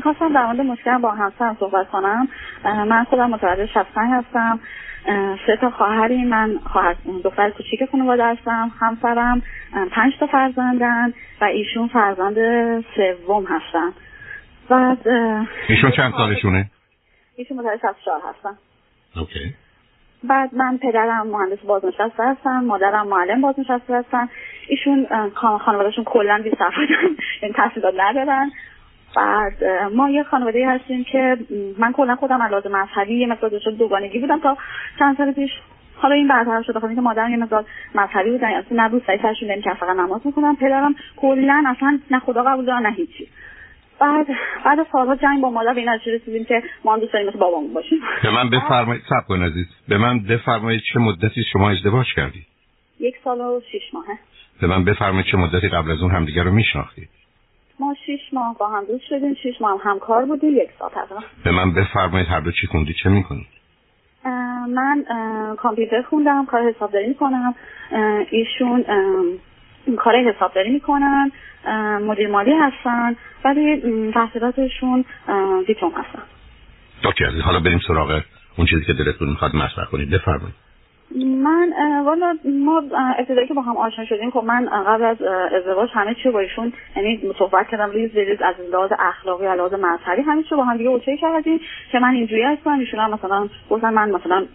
می‌خواستم 0.00 0.32
در 0.32 0.46
مورد 0.46 0.60
مشکل 0.60 0.98
با 0.98 1.10
همسرم 1.10 1.56
صحبت 1.60 1.88
کنم. 1.88 2.28
من 2.64 3.04
خودم 3.04 3.30
متولد 3.30 3.66
65 3.66 4.10
هستم. 4.12 4.60
سه 5.46 5.56
تا 5.60 5.70
خواهری 5.70 6.24
من 6.24 6.58
خواهر 6.72 6.96
دختر 7.24 7.50
کوچیک 7.50 7.84
خانواده 7.92 8.24
هستم 8.24 8.70
همسرم 8.80 9.42
پنج 9.92 10.12
تا 10.20 10.26
فرزندن 10.26 11.12
و 11.40 11.44
ایشون 11.44 11.88
فرزند 11.88 12.34
سوم 12.96 13.44
هستن. 13.44 13.92
بعد 14.68 15.08
ایشون 15.68 15.90
چند 15.90 16.12
سالشونه؟ 16.12 16.70
ایشون 17.36 17.58
متولد 17.58 17.80
64 17.80 18.20
هستن. 18.28 18.58
اوکی. 19.16 19.54
بعد 20.24 20.54
من 20.54 20.78
پدرم 20.78 21.26
مهندس 21.26 21.58
بازنشسته 21.58 22.22
هستم 22.24 22.64
مادرم 22.64 23.06
معلم 23.06 23.40
بازنشسته 23.40 23.94
هستن. 23.94 24.28
ایشون 24.68 25.06
خانوادهشون 25.64 26.04
کلا 26.04 26.40
بی 26.44 26.52
این 27.42 27.52
تحصیلات 27.52 27.94
ندارن. 27.98 28.50
بعد 29.16 29.64
ما 29.94 30.10
یه 30.10 30.22
خانواده 30.22 30.68
هستیم 30.68 31.04
که 31.04 31.36
من 31.78 31.92
کلا 31.92 32.16
خودم 32.16 32.42
علاوه 32.42 32.70
مذهبی 32.70 33.20
یه 33.20 33.26
مقدار 33.26 33.50
داشت 33.50 33.68
دوگانگی 33.68 34.18
بودم 34.18 34.40
تا 34.40 34.56
چند 34.98 35.16
سال 35.16 35.32
پیش. 35.32 35.50
حالا 35.96 36.14
این 36.14 36.28
برطرف 36.28 36.64
شده 36.64 36.80
خب 36.80 36.94
که 36.94 37.00
مادرم 37.00 37.30
یه 37.30 37.36
مقدار 37.36 37.64
مذهبی 37.94 38.30
بودن 38.30 38.48
اصلا 38.48 38.84
نبود 38.84 39.02
سعی 39.06 39.18
سرشون 39.22 39.60
که 39.60 39.70
فقط 39.80 39.96
نماز 39.96 40.20
می‌کنم 40.24 40.56
پدرم 40.56 40.94
کلا 41.16 41.64
اصلا 41.66 41.98
نه 42.10 42.18
خدا 42.18 42.42
قبول 42.42 42.64
دارن 42.64 42.82
نه 42.82 42.92
هیچی. 42.92 43.28
بعد 44.00 44.26
بعد 44.64 44.86
سالها 44.92 45.16
جنگ 45.16 45.40
با 45.42 45.50
مادر 45.50 45.74
به 45.74 45.80
این 45.80 45.88
نتیجه 45.88 46.14
رسیدیم 46.14 46.44
که 46.44 46.62
ما 46.84 46.94
هم 46.94 47.00
دوست 47.00 47.12
داریم 47.12 47.28
مثل 47.28 47.38
بابامون 47.38 47.74
باشیم. 47.74 47.98
به 48.22 48.30
من 48.30 48.50
بفرمایید 48.50 49.02
صبر 49.08 49.24
کن 49.28 49.42
عزیز. 49.42 49.66
به 49.88 49.98
من 49.98 50.20
بفرمایید 50.20 50.82
چه 50.92 51.00
مدتی 51.00 51.42
شما 51.52 51.70
ازدواج 51.70 52.06
کردید؟ 52.16 52.46
یک 53.00 53.14
سال 53.24 53.40
و 53.40 53.60
شش 53.72 53.94
ماهه. 53.94 54.18
به 54.60 54.66
من 54.66 54.84
بفرمایید 54.84 55.26
چه 55.26 55.36
مدتی 55.36 55.68
قبل 55.68 55.90
از 55.90 56.02
اون 56.02 56.10
همدیگه 56.10 56.42
رو 56.42 56.50
میشناختید؟ 56.50 57.08
ما 57.80 57.94
شش 58.06 58.34
ماه 58.34 58.56
با 58.58 58.68
هم 58.68 58.84
دوست 58.84 59.04
شدیم 59.08 59.34
شش 59.34 59.60
ماه 59.60 59.70
هم 59.70 59.90
همکار 59.90 60.24
بودیم 60.24 60.56
یک 60.56 60.70
سال 60.78 60.90
تقریبا 60.90 61.22
به 61.44 61.50
من 61.50 61.74
بفرمایید 61.74 62.28
هر 62.28 62.40
دو 62.40 62.50
چی 62.52 62.66
خوندید 62.66 62.96
چه 63.02 63.10
می‌کنید 63.10 63.46
من 64.68 65.04
کامپیوتر 65.58 66.02
خوندم 66.02 66.46
کار 66.46 66.62
حسابداری 66.62 67.08
می‌کنم. 67.08 67.54
ایشون 68.30 68.84
کار 69.98 70.16
حسابداری 70.16 70.70
می‌کنن 70.70 71.32
مدیر 72.02 72.28
مالی 72.28 72.52
هستن 72.52 73.16
ولی 73.44 73.82
تحصیلاتشون 74.12 75.04
دیپلم 75.66 75.90
هستن. 75.90 76.22
اوکی 77.04 77.24
حالا 77.24 77.60
بریم 77.60 77.80
سراغ 77.88 78.20
اون 78.56 78.66
چیزی 78.66 78.84
که 78.84 78.92
دلتون 78.92 79.28
می‌خواد 79.28 79.56
مطرح 79.56 79.84
کنید. 79.84 80.10
بفرمایید. 80.10 80.69
من 81.16 81.72
والا 82.04 82.38
ما 82.44 82.82
ابتدایی 83.18 83.48
که 83.48 83.54
با 83.54 83.62
هم 83.62 83.76
آشنا 83.76 84.04
شدیم 84.04 84.30
خب 84.30 84.44
من 84.44 84.68
قبل 84.86 85.04
از 85.04 85.22
ازدواج 85.52 85.90
همه 85.92 86.14
چی 86.22 86.30
با 86.30 86.40
ایشون 86.40 86.72
یعنی 86.96 87.20
صحبت 87.38 87.68
کردم 87.68 87.90
ریز 87.90 88.16
ریز 88.16 88.42
از 88.42 88.54
لحاظ 88.72 88.90
اخلاقی 88.98 89.46
از 89.46 89.58
لحاظ 89.58 89.72
مذهبی 89.72 90.22
همه 90.22 90.42
چی 90.42 90.54
با 90.54 90.64
هم 90.64 90.76
دیگه 90.76 90.90
OK 90.90 91.16
کردیم 91.16 91.60
که 91.92 91.98
من 91.98 92.14
اینجوری 92.14 92.42
هستم. 92.42 92.78
ایشون 92.78 93.00
هم 93.00 93.10
مثلا 93.10 93.48
گفتن 93.70 93.94
من 93.94 94.10
مثلا 94.10 94.46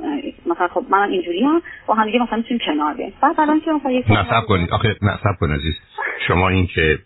مثلا 0.45 0.67
خب 0.67 0.85
من 0.89 1.09
اینجوری 1.09 1.43
هم 1.43 1.61
با 1.87 1.93
هم 1.93 2.05
دیگه 2.05 2.19
مثلا 2.23 2.37
می‌تونیم 2.37 2.61
کنار 2.65 2.93
بیایم 2.93 3.13
بعد 3.21 3.39
الان 3.39 3.59
که 3.59 3.71
مثلا 3.71 3.91
یک 3.91 4.05
نصب 4.11 4.45
کنید. 4.47 4.69
آخه 4.69 4.95
نه 5.01 5.17
صبر 5.17 5.39
کنید 5.39 5.59
عزیز. 5.59 5.75
شما 6.27 6.49
این 6.49 6.67
که 6.67 6.99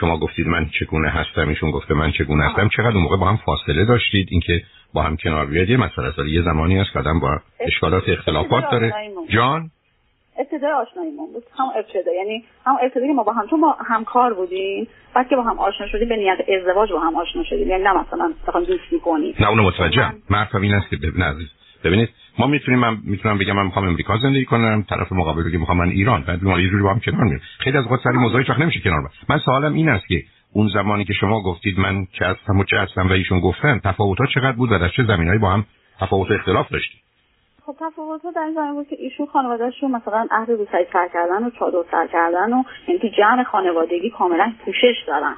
شما 0.00 0.16
گفتید 0.16 0.46
من 0.46 0.66
چگونه 0.80 1.08
هستم 1.08 1.48
ایشون 1.48 1.70
گفته 1.70 1.94
من 1.94 2.12
چگونه 2.12 2.44
هستم 2.44 2.68
چقدر 2.76 2.94
اون 2.94 3.02
موقع 3.02 3.16
با 3.16 3.26
هم 3.26 3.36
فاصله 3.36 3.84
داشتید؟ 3.84 4.28
اینکه 4.30 4.62
با 4.94 5.02
هم 5.02 5.16
کنار 5.16 5.46
بیاد. 5.46 5.68
یه 5.68 5.76
مسئله 5.76 6.06
است. 6.06 6.18
یه 6.18 6.42
زمانی 6.42 6.78
هست 6.78 6.92
که 6.92 6.98
آدم 6.98 7.20
با 7.20 7.40
اشکالات 7.60 8.08
اختلافات 8.08 8.64
داره. 8.70 8.92
جان؟ 9.28 9.70
ابتدای 10.38 10.72
آشناییمون 10.72 11.32
بود. 11.32 11.44
هم 11.58 11.66
ابتدا. 11.76 12.12
یعنی 12.12 12.44
هم 12.66 12.76
ابتدایی 12.82 13.08
که 13.08 13.14
ما 13.14 13.22
با 13.22 13.32
هم 13.32 13.46
چون 13.50 13.60
ما 13.60 13.76
همکار 13.86 14.34
بودیم 14.34 14.88
بعد 15.14 15.28
که 15.28 15.36
با 15.36 15.42
هم 15.42 15.58
آشنا 15.58 15.88
شدیم 15.88 16.08
به 16.08 16.16
نیت 16.16 16.38
ازدواج 16.60 16.92
با 16.92 17.00
هم 17.00 17.16
آشنا 17.16 17.44
شدیم. 17.44 17.68
یعنی 17.68 17.82
نه 17.82 17.92
مثلا 17.92 18.32
بخوام 18.48 18.64
دوستی 18.64 18.98
کنیم 19.04 19.34
نه 19.40 19.48
اونو 19.48 19.62
متوجه 19.62 20.12
مرفم 20.30 20.60
این 20.60 20.74
است 20.74 20.90
که 20.90 20.96
ببینید 20.96 21.48
ببینید 21.84 22.08
ما 22.38 22.46
می‌تونیم 22.46 22.80
من 22.80 22.98
می‌تونم 23.04 23.38
بگم 23.38 23.56
من 23.56 23.64
می‌خوام 23.64 23.88
امریکا 23.88 24.18
زندگی 24.18 24.44
کنم. 24.44 24.84
طرف 24.88 25.12
مقابل 25.12 25.42
بگه 25.42 25.58
می‌خوام 25.58 25.78
من 25.78 25.88
ایران. 25.88 26.22
بعد 26.22 26.44
ما 26.44 26.60
یه 26.60 26.68
جوری 26.70 26.82
با 26.82 26.90
هم 26.92 27.00
کنار 27.00 27.24
میریم. 27.24 27.40
خیلی 27.58 27.78
از 27.78 27.86
وقت 27.86 28.00
سری 28.04 28.18
موضوعی 28.18 28.44
وقت 28.48 28.58
نمیشه 28.58 28.80
کنار 28.80 29.00
با. 29.00 29.08
من 29.28 29.38
سوالم 29.38 29.74
این 29.74 29.88
است 29.88 30.06
که 30.06 30.22
اون 30.52 30.68
زمانی 30.74 31.04
که 31.04 31.12
شما 31.12 31.42
گفتید 31.42 31.78
من 31.78 32.06
چه 32.18 32.26
هستم 32.26 32.58
و 32.58 32.64
چه 32.64 32.76
هستم 32.78 33.08
و 33.08 33.12
ایشون 33.12 33.40
گفتن 33.40 33.80
تفاوت‌ها 33.84 34.26
چقدر 34.26 34.52
بود 34.52 34.72
و 34.72 34.78
در 34.78 34.88
چه 34.88 35.04
زمینه‌ای 35.04 35.38
با 35.38 35.50
هم 35.50 35.64
تفاوت 36.00 36.30
اختلاف 36.30 36.72
داشتید 36.72 37.00
خب 37.66 37.76
تفاوت 37.80 38.20
در 38.34 38.42
این 38.42 38.54
زمین 38.54 38.72
بود 38.72 38.88
که 38.88 38.96
ایشون 38.98 39.26
خانوادهشون 39.26 39.90
مثلا 39.90 40.26
اهل 40.30 40.52
روسری 40.52 40.86
سر 40.92 41.08
کردن 41.14 41.44
و 41.44 41.50
چادر 41.50 41.84
سر 41.90 42.06
کردن 42.12 42.52
و 42.52 42.62
یعنی 42.88 43.10
جمع 43.18 43.42
خانوادگی 43.42 44.10
کاملا 44.10 44.52
پوشش 44.64 45.04
دارن. 45.06 45.34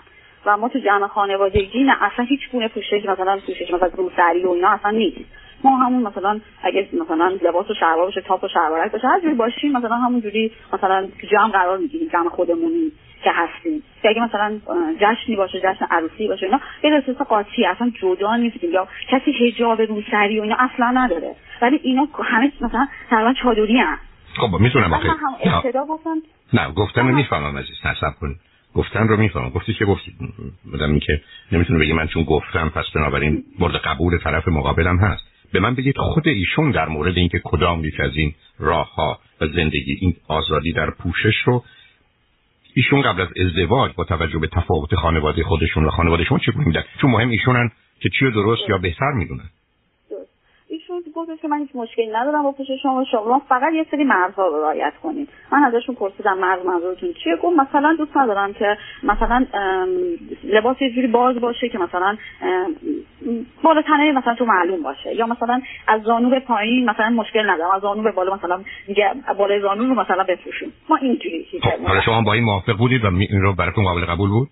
و 0.47 0.57
ما 0.57 0.69
تو 0.69 0.79
جمع 0.79 1.07
خانوادگی 1.07 1.85
نه 1.85 2.03
اصلا 2.03 2.25
هیچ 2.25 2.41
گونه 2.53 2.69
پوشش 2.69 3.05
مثلا 3.09 3.39
پوشش 3.47 3.71
مثلا 3.75 3.91
روسری 3.97 4.45
و 4.45 4.51
اینا 4.51 4.69
اصلا 4.69 4.91
نیست. 4.91 5.19
ما 5.65 5.77
همون 5.77 6.03
مثلا 6.03 6.41
اگه 6.63 6.89
مثلا 6.93 7.39
لباس 7.43 7.71
و 7.71 7.75
شلوار 7.75 8.05
باشه 8.05 8.21
تاپ 8.21 8.45
و 8.45 8.49
شلوارک 8.49 8.93
باشه 8.93 9.09
هر 9.09 9.21
جوری 9.21 9.35
باشیم 9.35 9.73
مثلا 9.73 9.97
همون 9.97 10.21
جوری 10.21 10.53
مثلا 10.73 11.09
تو 11.21 11.27
جمع 11.27 11.53
قرار 11.53 11.79
می‌گیریم 11.79 12.09
جمع 12.09 12.29
خودمونی. 12.29 12.93
که 13.25 13.31
هستیم. 13.35 13.83
که 14.03 14.09
اگه 14.09 14.23
مثلا 14.23 14.61
جشنی 15.01 15.37
باشه 15.37 15.59
جشن 15.59 15.85
عروسی 15.91 16.29
باشه 16.29 16.47
اینا 16.47 16.61
یه 16.85 16.95
احساس 16.95 17.17
قاطی 17.17 17.67
اصلا 17.67 17.93
جدا 18.03 18.37
نیستیم. 18.37 18.73
یا 18.73 18.89
کسی 19.11 19.33
حجاب 19.33 19.81
روسری 19.81 20.39
و 20.39 20.43
اینا 20.43 20.57
اصلا 20.59 20.91
نداره. 20.95 21.35
ولی 21.63 21.81
اینا 21.83 22.09
همه 22.25 22.53
مثلا 22.61 22.89
تقریبا 23.11 23.33
چادری 23.43 23.79
هم 23.79 23.99
خب 24.37 24.61
می‌تونم 24.61 24.93
آخه. 24.93 25.09
نه. 26.53 26.73
گفتن 26.73 27.09
رو 27.09 27.15
می‌فهمم 27.15 27.59
عزیز 27.59 27.77
نصب 27.85 28.19
کنید. 28.21 28.37
گفتن 28.75 29.09
رو 29.09 29.17
می‌فهمم. 29.17 29.51
گفتی 29.51 29.75
که 29.75 29.85
گفتید 29.85 30.15
بودم 30.65 30.99
که 30.99 31.21
نمی‌تونه 31.53 31.79
بگی 31.79 31.93
من 31.93 32.07
چون 32.07 32.23
گفتم 32.23 32.69
پس 32.69 32.85
بنابراین 32.95 33.45
مورد 33.59 33.75
قبول 33.75 34.19
طرف 34.19 34.49
مقابلم 34.49 34.97
هست. 34.97 35.23
به 35.53 35.61
من 35.61 35.75
بگید 35.75 35.99
خود 35.99 36.29
ایشون 36.29 36.71
در 36.71 36.89
مورد 36.89 37.17
اینکه 37.17 37.41
کدام 37.45 37.85
یک 37.85 38.01
از 38.01 38.17
این 38.17 38.35
راه 38.59 38.95
ها 38.95 39.19
و 39.41 39.47
زندگی 39.47 39.99
این 40.01 40.15
آزادی 40.29 40.73
در 40.73 40.91
پوشش 40.91 41.37
رو 41.45 41.65
ایشون 42.75 43.03
قبل 43.03 43.21
از 43.21 43.29
ازدواج 43.47 43.93
با 43.97 44.05
توجه 44.05 44.39
به 44.39 44.47
تفاوت 44.47 44.95
خانواده 44.95 45.45
خودشون 45.45 45.85
و 45.85 45.91
خانواده 45.91 46.25
شما 46.25 46.39
چه 46.39 46.53
میدن؟ 46.57 46.83
چون 47.01 47.11
مهم 47.11 47.29
ایشونن 47.29 47.71
که 48.01 48.09
چی 48.19 48.31
درست 48.31 48.63
یا 48.69 48.79
بهتر 48.79 49.13
می‌دونن. 49.13 49.51
ایشون 51.17 51.35
گفت 51.35 51.43
که 51.43 51.49
من 51.49 51.59
هیچ 51.59 51.71
مشکلی 51.75 52.07
ندارم 52.07 52.43
با 52.43 52.53
پوش 52.53 52.67
شما 52.83 53.05
شما 53.05 53.43
فقط 53.49 53.73
یه 53.73 53.87
سری 53.91 54.05
مرزها 54.05 54.47
رو 54.47 54.63
رعایت 54.63 54.93
کنید. 55.03 55.29
من 55.53 55.65
ازشون 55.65 55.95
پرسیدم 55.95 56.39
مرز 56.39 56.67
منظورتون 56.67 57.13
چیه؟ 57.25 57.37
گفت 57.37 57.57
مثلا 57.57 57.95
دوست 57.99 58.17
ندارم 58.17 58.53
که 58.53 58.77
مثلا 59.03 59.47
لباس 60.45 60.83
یه 60.83 60.91
جوری 60.91 61.07
باز 61.07 61.37
باشه 61.37 61.69
که 61.69 61.79
مثلا 61.79 62.17
بالا 63.63 63.83
تنه 63.83 64.13
مثلا 64.13 64.35
تو 64.35 64.45
معلوم 64.45 64.83
باشه. 64.83 65.15
یا 65.15 65.27
مثلا 65.27 65.61
از 65.87 66.03
زانو 66.03 66.31
به 66.31 66.41
پایین 66.41 66.91
مثلا 66.91 67.11
مشکل 67.11 67.51
ندارم. 67.51 67.71
از 67.71 67.83
زانو 67.83 68.03
به 68.03 68.13
بالا 68.13 68.35
مثلا 68.35 68.65
بالای 69.39 69.61
زانو 69.61 69.95
رو 69.95 70.01
مثلا 70.01 70.25
بپوشیم 70.25 70.73
ما 70.89 70.97
اینجوری 70.97 71.47
خب 71.63 71.87
حالا 71.87 72.01
شما 72.01 72.23
با 72.23 72.33
این 72.33 72.45
موافق 72.45 72.77
بودید 72.77 73.05
و 73.05 73.07
این 73.07 73.43
رو 73.43 73.53
براتون 73.53 73.85
قابل 73.85 74.05
قبول 74.05 74.31
بود؟ 74.31 74.49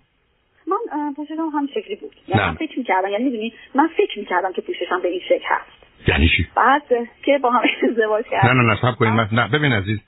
من 0.67 1.13
پوششم 1.13 1.49
هم 1.53 1.67
شکلی 1.67 1.95
بود. 1.95 2.15
یعنی 2.27 2.41
من 2.41 2.55
فکر 2.55 2.79
می‌کردم 2.79 3.09
یعنی 3.09 3.23
می‌دونی 3.23 3.53
من 3.75 3.89
فکر 3.97 4.19
می‌کردم 4.19 4.51
که 4.51 4.61
پوششم 4.61 5.01
به 5.01 5.07
این 5.07 5.21
شکل 5.29 5.45
هست. 5.45 5.80
یعنی 6.07 6.29
چی؟ 6.37 6.47
بعد 6.55 6.83
که 7.25 7.39
با 7.43 7.51
هم 7.51 7.61
ازدواج 7.89 8.25
کردیم. 8.31 8.49
نه 8.51 8.61
نه 8.61 8.69
نه 8.69 8.81
صبر 8.81 8.91
کنید 8.91 9.33
نه 9.33 9.47
ببین 9.47 9.73
عزیز 9.73 9.99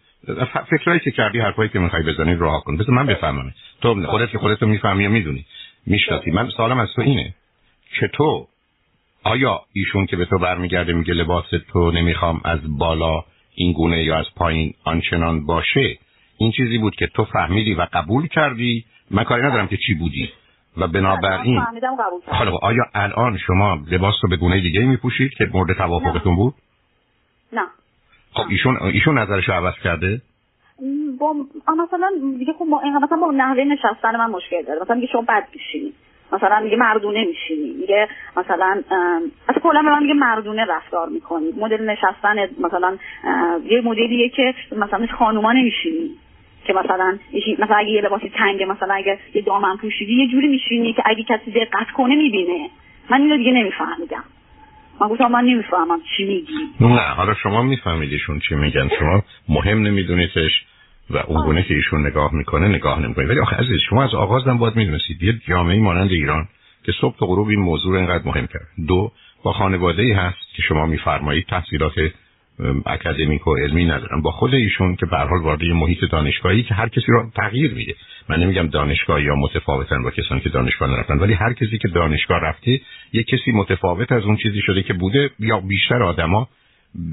فکرایی 0.70 1.00
که 1.00 1.12
کردی 1.12 1.40
حرفایی 1.40 1.70
که 1.70 1.80
می‌خوای 1.80 2.04
بزنی 2.04 2.36
راه 2.36 2.64
کن. 2.64 2.78
بذار 2.78 2.96
من 2.96 3.06
بفهمم. 3.06 3.54
تو 3.82 4.06
خودت 4.06 4.32
که 4.32 4.38
خودت 4.38 4.64
می‌فهمی 4.64 5.08
و 5.08 5.10
می‌دونی. 5.10 5.46
می‌شناسی. 5.86 6.32
من 6.32 6.50
سوالم 6.50 6.80
از 6.80 6.90
تو 6.96 7.02
اینه 7.02 7.34
که 8.00 8.08
تو 8.08 8.48
آیا 9.24 9.62
ایشون 9.74 10.06
که 10.06 10.16
به 10.16 10.26
تو 10.26 10.40
برمیگرده 10.40 10.94
میگه 10.94 11.14
لباس 11.14 11.46
تو 11.72 11.92
نمی‌خوام 11.92 12.42
از 12.46 12.60
بالا 12.78 13.24
این 13.56 13.74
گونه 13.74 14.04
یا 14.04 14.18
از 14.18 14.26
پایین 14.36 14.74
آنچنان 14.84 15.46
باشه 15.46 15.98
این 16.38 16.52
چیزی 16.52 16.78
بود 16.78 16.96
که 16.96 17.08
تو 17.08 17.26
فهمیدی 17.26 17.74
و 17.74 17.88
قبول 17.94 18.28
کردی؟ 18.28 18.86
من 19.12 19.24
کاری 19.24 19.44
ندارم 19.44 19.68
که 19.68 19.78
چی 19.78 19.94
بودی. 19.94 20.30
و 20.78 20.88
بنابراین 20.88 21.62
حالا 22.26 22.52
آیا 22.62 22.84
الان 22.94 23.38
شما 23.38 23.78
لباس 23.92 24.16
رو 24.24 24.30
به 24.30 24.38
گونه 24.38 24.62
دیگه 24.62 24.86
می 24.86 24.98
پوشید 24.98 25.34
که 25.34 25.50
مورد 25.54 25.78
توافقتون 25.78 26.36
بود؟ 26.36 26.54
نه. 27.54 27.66
خب 28.34 28.44
ایشون 28.50 28.78
ایشون 28.78 29.18
نظرش 29.18 29.50
رو 29.50 29.54
عوض 29.54 29.74
کرده؟ 29.84 30.22
با 31.20 31.34
مثلا 31.88 32.12
دیگه 32.40 32.54
خب 32.54 32.66
مثلا 33.04 33.18
با 33.18 33.32
نحوه 33.32 33.64
نشستن 33.64 34.16
من 34.16 34.32
مشکل 34.32 34.64
داره. 34.64 34.82
مثلا 34.82 34.96
میگه 34.96 35.08
شما 35.08 35.22
بد 35.22 35.48
میشینی. 35.54 35.94
مثلا 36.32 36.60
میگه 36.60 36.78
مردونه 36.78 37.26
میشینی. 37.26 37.70
میگه 37.82 38.08
مثلا 38.38 38.82
از 39.48 39.56
کلا 39.64 39.82
به 39.82 39.90
من 39.90 40.02
میگه 40.02 40.14
مردونه 40.14 40.66
رفتار 40.66 41.10
می‌کنی. 41.10 41.54
مدل 41.58 41.90
نشستن 41.90 42.36
مثلا 42.60 42.98
یه 43.66 43.82
مدلیه 43.82 44.30
که 44.30 44.54
مثلا 44.72 45.08
خانوما 45.18 45.52
نمیشینی. 45.52 46.10
که 46.68 46.74
مثلا 46.74 47.18
مثلا 47.60 47.76
اگه 47.76 47.90
یه 47.90 48.02
لباسی 48.02 48.30
تنگه 48.30 48.66
مثلا 48.66 48.94
اگه 48.94 49.20
یه 49.34 49.42
دامن 49.42 49.78
پوشیدی 49.78 50.14
یه 50.14 50.28
جوری 50.28 50.48
میشینی 50.48 50.94
که 50.94 51.04
اگه 51.06 51.24
کسی 51.24 51.52
دقت 51.52 51.92
کنه 51.98 52.16
می‌بینه. 52.16 52.70
من 53.10 53.22
اینو 53.22 53.38
دیگه 53.38 53.52
نمیفهمیدم. 53.52 54.24
من 55.02 55.08
گفتم 55.08 55.32
من 55.32 55.44
نمی‌فهمم 55.46 56.00
چی 56.18 56.24
میگی. 56.24 56.54
نه 56.82 57.00
حالا 57.00 57.34
شما 57.34 57.62
میفهمیدیشون 57.62 58.40
چی 58.40 58.56
میگن. 58.56 58.90
شما 59.00 59.24
مهم 59.50 59.82
نمیدونیدش 59.82 60.66
و 61.10 61.18
اون 61.18 61.46
گونه 61.46 61.64
که 61.64 61.74
ایشون 61.74 62.08
نگاه 62.08 62.36
می‌کنه 62.36 62.68
نگاه 62.68 63.00
نمی‌کنه. 63.00 63.26
ولی 63.26 63.40
آخه 63.40 63.56
عزیز 63.56 63.80
شما 63.90 64.04
از 64.04 64.16
آغازم 64.16 64.58
باید 64.58 64.76
می‌دونستید. 64.76 65.24
یه 65.24 65.34
جامعه 65.48 65.80
مانند 65.80 66.12
ایران 66.12 66.48
که 66.86 66.92
صبح 67.02 67.18
تا 67.18 67.26
غروب 67.26 67.48
این 67.48 67.60
موضوع 67.60 67.92
رو 67.92 67.98
اینقدر 67.98 68.24
مهم 68.26 68.48
کرد. 68.48 68.68
دو 68.88 69.12
با 69.44 69.54
خانواده 69.54 70.02
ای 70.02 70.12
هست 70.12 70.56
که 70.56 70.62
شما 70.62 70.86
میفرمایید 70.86 71.46
تحصیلات 71.46 71.94
اکادمیک 72.86 73.48
و 73.48 73.56
علمی 73.56 73.86
ندارن 73.86 74.22
با 74.22 74.32
خود 74.32 74.54
ایشون 74.54 74.96
که 74.96 75.06
به 75.06 75.18
حال 75.18 75.42
وارد 75.42 75.64
محیط 75.64 76.00
دانشگاهی 76.12 76.64
که 76.64 76.74
هر 76.74 76.90
کسی 76.90 77.06
رو 77.08 77.30
تغییر 77.36 77.74
میده. 77.74 77.96
من 78.30 78.40
نمیگم 78.40 78.68
دانشگاه 78.68 79.24
یا 79.24 79.36
متفاوتن 79.36 80.04
با 80.04 80.12
کسانی 80.12 80.42
که 80.42 80.50
دانشگاه 80.50 80.90
نرفتن 80.90 81.20
ولی 81.20 81.34
هر 81.34 81.54
کسی 81.54 81.78
که 81.78 81.88
دانشگاه 81.88 82.40
رفته 82.40 82.82
یک 83.14 83.28
کسی 83.28 83.52
متفاوت 83.52 84.12
از 84.12 84.24
اون 84.24 84.38
چیزی 84.38 84.62
شده 84.62 84.84
که 84.84 84.94
بوده 84.94 85.30
یا 85.40 85.60
بیشتر 85.60 86.04
آدما 86.04 86.48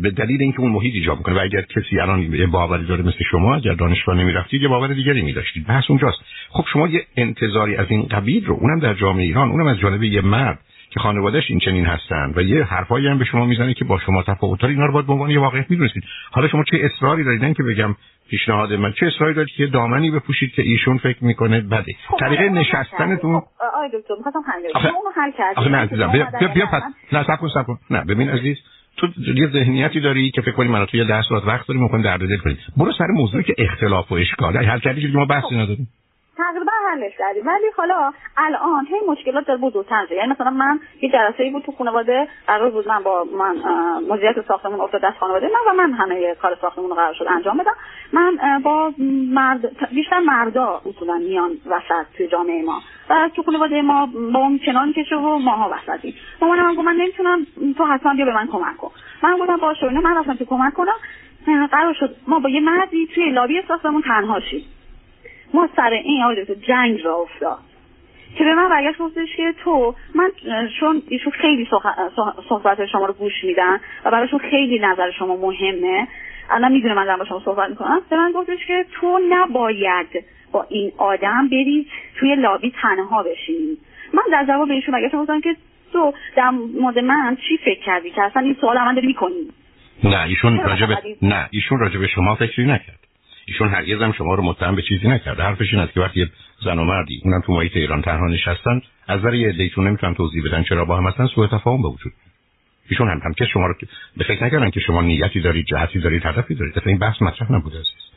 به 0.02 0.10
دلیل 0.10 0.42
اینکه 0.42 0.60
اون 0.60 0.72
محیط 0.72 0.94
ایجاد 0.94 1.18
می‌کنه. 1.18 1.34
و 1.34 1.38
اگر 1.38 1.62
کسی 1.62 2.00
الان 2.00 2.34
یه 2.34 2.46
باوری 2.46 2.86
داره 2.86 3.02
مثل 3.02 3.24
شما 3.30 3.56
اگر 3.56 3.74
دانشگاه 3.74 4.16
نمی‌رفتید 4.16 4.62
یه 4.62 4.68
باور 4.68 4.88
دیگری 4.88 5.22
میداشتید. 5.22 5.66
بحث 5.66 5.84
اونجاست. 5.88 6.18
خب 6.48 6.64
شما 6.72 6.88
یه 6.88 7.06
انتظاری 7.16 7.76
از 7.76 7.86
این 7.90 8.02
قبیل 8.02 8.44
رو 8.44 8.54
اونم 8.54 8.78
در 8.78 8.94
جامعه 8.94 9.24
ایران 9.24 9.48
اونم 9.48 9.66
از 9.66 9.78
جانب 9.78 10.02
یه 10.02 10.20
مرد 10.20 10.58
که 10.90 11.00
خانوادهش 11.00 11.50
این 11.50 11.58
چنین 11.58 11.86
هستن 11.86 12.32
و 12.36 12.42
یه 12.42 12.64
حرفایی 12.64 13.06
هم 13.06 13.18
به 13.18 13.24
شما 13.24 13.46
می‌زنه 13.46 13.74
که 13.74 13.84
با 13.84 13.98
شما 13.98 14.22
تفاوت 14.22 14.64
اینا 14.64 14.86
رو 14.86 14.92
باید 14.92 15.06
به 15.06 15.12
عنوان 15.12 15.30
یه 15.30 15.40
واقعیت 15.40 15.70
می‌دونید 15.70 16.04
حالا 16.30 16.48
شما 16.48 16.64
چه 16.64 16.78
اصراری 16.80 17.24
دارید؟ 17.24 17.56
که 17.56 17.62
بگم 17.62 17.96
پیشنهاد 18.30 18.72
من. 18.72 18.92
چه 18.92 19.06
اصراری 19.06 19.34
دارید 19.34 19.54
که 19.56 19.66
دامنی 19.66 20.10
بپوشید 20.10 20.52
که 20.52 20.62
ایشون 20.62 20.98
فکر 20.98 21.24
می‌کنه 21.24 21.60
بده؟ 21.60 21.92
خب 22.08 22.16
طریق 22.16 22.40
نشستنتون 22.40 23.40
خب 23.40 23.46
آقای 23.74 23.88
دکتر 23.88 24.14
می‌خواستم 24.16 24.40
حل 25.16 25.30
کردیم 25.38 25.56
آخه 25.56 25.70
نه 25.70 25.76
عزیزم 25.76 26.12
بیا 26.12 26.28
بیا, 26.40 26.48
بیا 26.48 26.66
پس. 26.66 26.82
نه 27.12 27.24
صبر 27.24 27.36
کن 27.36 27.48
صبر 27.48 27.62
کن. 27.62 27.78
نه 27.90 28.04
ببین 28.04 28.30
عزیز 28.30 28.56
تو 28.96 29.06
یه 29.34 29.46
ذهنیتی 29.46 30.00
داری 30.00 30.30
که 30.30 30.40
فکر 30.40 30.52
کنی 30.52 30.68
من 30.68 30.86
تو 30.86 30.96
یه 30.96 31.04
10 31.04 31.22
ساعت 31.22 31.44
وقت 31.44 31.66
داریم 31.66 31.82
می‌خوایم 31.82 32.04
درد 32.04 32.20
دل 32.20 32.36
کنیم 32.36 32.58
برو 32.76 32.92
سر 32.92 33.06
موضوعی 33.06 33.44
که 33.44 33.54
اختلاف 33.58 34.12
و 34.12 34.14
اشکاله. 34.14 34.66
هر 34.66 34.78
کردی 34.78 35.02
که 35.02 35.08
ما 35.08 35.24
بحثی 35.24 35.54
نداریم. 35.54 35.88
حلش 36.90 37.12
کردیم 37.18 37.46
ولی 37.46 37.66
حالا 37.76 38.12
الان 38.36 38.86
هی 38.86 39.00
مشکلات 39.08 39.46
داره 39.46 39.60
بزرگتر 39.60 40.06
شده 40.06 40.14
یعنی 40.14 40.30
مثلا 40.30 40.50
من 40.50 40.80
یه 41.02 41.10
جلسه 41.12 41.42
ای 41.42 41.50
بود 41.50 41.62
تو 41.62 41.72
خانواده 41.72 42.28
قرار 42.46 42.70
بود 42.70 42.88
من 42.88 43.02
با 43.02 43.24
من 43.24 43.56
مدیریت 44.08 44.46
ساختمون 44.48 44.80
افتاد 44.80 45.04
از 45.04 45.14
خانواده 45.20 45.46
من 45.46 45.72
و 45.72 45.76
من 45.76 45.92
همه 45.92 46.34
کار 46.34 46.56
ساختمون 46.60 46.90
رو 46.90 46.96
قرار 46.96 47.14
شد 47.14 47.26
انجام 47.28 47.56
بدم. 47.56 47.74
من 48.12 48.62
با 48.62 48.92
مرد 49.34 49.90
بیشتر 49.90 50.18
مردا 50.18 50.82
اصولا 50.86 51.14
میان 51.14 51.50
وسط 51.66 52.06
توی 52.16 52.28
جامعه 52.28 52.62
ما. 52.62 52.80
و 53.10 53.30
تو 53.36 53.42
خانواده 53.42 53.82
ما 53.82 54.06
با 54.32 54.38
اون 54.38 54.60
کنان 54.66 54.92
کشه 54.92 55.16
و 55.16 55.38
ماها 55.38 55.70
وسطی 55.72 56.14
مامانم 56.42 56.66
من 56.66 56.74
گفت 56.74 56.84
من 56.84 56.96
نمی‌تونم 56.96 57.46
تو 57.76 57.84
حتما 57.84 58.14
بیا 58.14 58.24
به 58.24 58.34
من 58.34 58.46
کمک 58.46 58.76
کن. 58.76 58.90
من 59.22 59.38
گفتم 59.38 59.56
باشه 59.56 59.88
من 59.88 60.16
رفتم 60.16 60.36
که 60.36 60.44
کمک 60.44 60.74
کنم. 60.74 60.96
قرار 61.72 61.94
شد 61.94 62.16
ما 62.28 62.38
با 62.38 62.48
یه 62.48 62.60
مردی 62.60 63.08
توی 63.14 63.30
لابی 63.30 63.62
ساختمون 63.68 64.02
تنها 64.02 64.40
شیم. 64.40 64.64
ما 65.54 65.68
سر 65.76 65.90
این 65.90 66.22
آقای 66.22 66.46
جنگ 66.68 67.00
را 67.04 67.16
افتاد. 67.16 67.58
که 68.38 68.44
به 68.44 68.54
من 68.54 68.68
برگشت 68.68 68.98
گفتش 68.98 69.36
که 69.36 69.54
تو 69.64 69.94
من 70.14 70.30
چون 70.80 71.02
ایشون 71.08 71.32
خیلی 71.32 71.68
صحبت 72.48 72.86
شما 72.86 73.06
رو 73.06 73.12
گوش 73.12 73.44
میدن 73.44 73.80
و 74.04 74.10
براشون 74.10 74.38
خیلی 74.38 74.78
نظر 74.78 75.10
شما 75.10 75.36
مهمه 75.36 76.08
الان 76.50 76.72
می‌دونه 76.72 76.94
من 76.94 77.04
دارم 77.04 77.18
با 77.18 77.24
شما 77.24 77.42
صحبت 77.44 77.70
می‌کنم. 77.70 78.00
به 78.10 78.16
من 78.16 78.32
گفتش 78.32 78.66
که 78.66 78.86
تو 78.92 79.20
نباید 79.28 80.24
با 80.52 80.66
این 80.68 80.92
آدم 80.98 81.48
برید 81.48 81.86
توی 82.18 82.34
لابی 82.34 82.72
تنها 82.82 83.22
بشین 83.22 83.76
من 84.12 84.22
در 84.32 84.44
جواب 84.44 84.70
ایشون 84.70 84.92
برگشت 84.92 85.14
گفتم 85.14 85.40
که 85.40 85.56
تو 85.92 86.12
در 86.36 86.50
مورد 86.80 86.98
من 86.98 87.36
چی 87.48 87.56
فکر 87.56 87.80
کردی 87.80 88.10
که 88.10 88.22
اصلا 88.22 88.42
این 88.42 88.56
سوال 88.60 88.78
من 88.78 88.94
داری 88.94 89.06
می‌کنی؟ 89.06 89.48
نه 90.04 90.22
ایشون 90.22 90.58
راجب 90.58 90.88
نه 91.22 91.48
ایشون 91.50 91.78
راجب 91.78 92.06
شما 92.06 92.34
فکری 92.34 92.66
نکرد. 92.66 92.99
ایشون 93.50 93.68
هرگز 93.68 94.02
هم 94.02 94.12
شما 94.12 94.34
رو 94.34 94.42
متهم 94.42 94.76
به 94.76 94.82
چیزی 94.82 95.08
نکرده. 95.08 95.42
حرفش 95.42 95.72
این 95.72 95.82
است 95.82 95.92
که 95.92 96.00
وقتی 96.00 96.30
زن 96.64 96.78
و 96.78 96.84
مردی 96.84 97.20
اونم 97.24 97.40
تو 97.40 97.52
محیط 97.52 97.76
ایران 97.76 98.02
تنها 98.02 98.26
نشستن 98.26 98.82
از 99.08 99.20
نظر 99.20 99.34
یه 99.34 99.52
دیتون 99.52 99.86
نمی‌تونن 99.86 100.14
توضیح 100.14 100.44
بدن 100.44 100.62
چرا 100.62 100.84
با 100.84 100.96
هم 100.96 101.06
هستن 101.06 101.26
سوء 101.26 101.46
تفاهم 101.46 101.82
به 101.82 101.88
وجود 101.88 102.12
ایشون 102.88 103.08
هم 103.08 103.20
هم 103.24 103.32
که 103.32 103.44
شما 103.44 103.66
رو 103.66 103.74
به 104.16 104.24
فکر 104.24 104.44
نکردن 104.44 104.70
که 104.70 104.80
شما 104.80 105.02
نیتی 105.02 105.40
دارید 105.40 105.66
جهتی 105.66 106.00
دارید 106.00 106.26
هدفی 106.26 106.54
دارید. 106.54 106.78
اصلا 106.78 106.90
این 106.90 106.98
بحث 106.98 107.22
مطرح 107.22 107.52
نبوده 107.52 107.78
عزیز. 107.78 108.10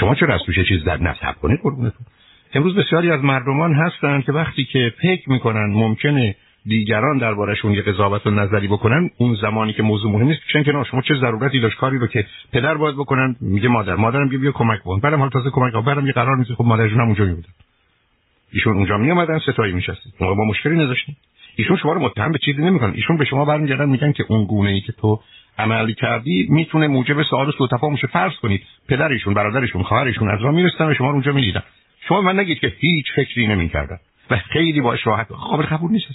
شما 0.00 0.14
چرا 0.14 0.34
از 0.34 0.40
توش 0.46 0.68
چیز 0.68 0.84
در 0.84 0.96
نصب 0.96 1.34
کنید 1.42 1.60
قربونتون؟ 1.62 2.06
امروز 2.54 2.76
بسیاری 2.76 3.10
از 3.10 3.24
مردمان 3.24 3.74
هستن 3.74 4.20
که 4.20 4.32
وقتی 4.32 4.64
که 4.64 4.92
فکر 5.02 5.30
می‌کنن 5.30 5.66
ممکنه 5.72 6.36
دیگران 6.66 7.18
دربارشون 7.18 7.72
یه 7.72 7.82
قضاوت 7.82 8.26
و 8.26 8.30
نظری 8.30 8.68
بکنن 8.68 9.10
اون 9.18 9.34
زمانی 9.42 9.72
که 9.72 9.82
موضوع 9.82 10.12
مهم 10.12 10.26
نیست 10.26 10.40
چون 10.52 10.62
که 10.62 10.72
شما 10.90 11.02
چه 11.02 11.14
ضرورتی 11.14 11.60
داشت 11.60 11.76
کاری 11.76 11.98
رو 11.98 12.06
که 12.06 12.26
پدر 12.52 12.74
باید 12.74 12.96
بکنن؟ 12.96 13.36
میگه 13.40 13.68
مادر. 13.68 13.94
مادرم 13.94 14.28
بیا, 14.28 14.38
بیا 14.38 14.52
کمک 14.52 14.82
کن 14.82 15.00
برام 15.00 15.20
حال 15.20 15.30
تازه 15.30 15.50
کمک 15.50 15.72
کن 15.72 15.84
برام 15.84 16.06
یه 16.06 16.12
قرار 16.12 16.36
میشه 16.36 16.54
خب 16.54 16.64
مادرشون 16.64 17.00
هم 17.00 17.06
اونجا 17.06 17.24
میبودن 17.24 17.48
ایشون 18.52 18.76
اونجا 18.76 18.96
می 18.96 19.10
اومدن 19.10 19.38
ستایی 19.38 19.72
میشستید 19.72 20.12
ما 20.20 20.34
با 20.34 20.44
مشکلی 20.44 20.74
نداشتیم 20.74 21.16
ایشون 21.56 21.76
شما 21.76 21.92
رو 21.92 22.00
متهم 22.00 22.32
به 22.32 22.38
چیزی 22.38 22.62
نمی‌کنن. 22.62 22.92
ایشون 22.94 23.16
به 23.16 23.24
شما 23.24 23.44
برمیگردن 23.44 23.88
میگن 23.88 24.12
که 24.12 24.24
اون 24.28 24.44
گونه 24.44 24.70
ای 24.70 24.80
که 24.80 24.92
تو 24.92 25.20
عملی 25.58 25.94
کردی 25.94 26.46
می‌تونه 26.50 26.86
موجب 26.86 27.22
سوال 27.22 27.48
و 27.48 27.52
سوء 27.52 27.66
تفاهم 27.66 27.96
شه. 27.96 28.06
فرض 28.06 28.32
کنید 28.42 28.62
پدرشون 28.88 29.34
برادرشون 29.34 29.82
خواهرشون 29.82 30.30
از 30.30 30.42
راه 30.42 30.54
می‌رسن 30.54 30.90
و 30.90 30.94
شما 30.94 31.06
رو 31.06 31.12
اونجا 31.12 31.32
می‌دیدن. 31.32 31.62
شما 32.08 32.20
من 32.20 32.40
نگید 32.40 32.58
که 32.58 32.72
هیچ 32.78 33.06
فکری 33.16 33.46
نمی‌کردن. 33.46 33.98
و 34.30 34.36
خیلی 34.36 34.80
باش 34.80 35.06
راحت. 35.06 35.32
قابل 35.32 35.64
قبول 35.64 35.90
نیست 35.90 36.06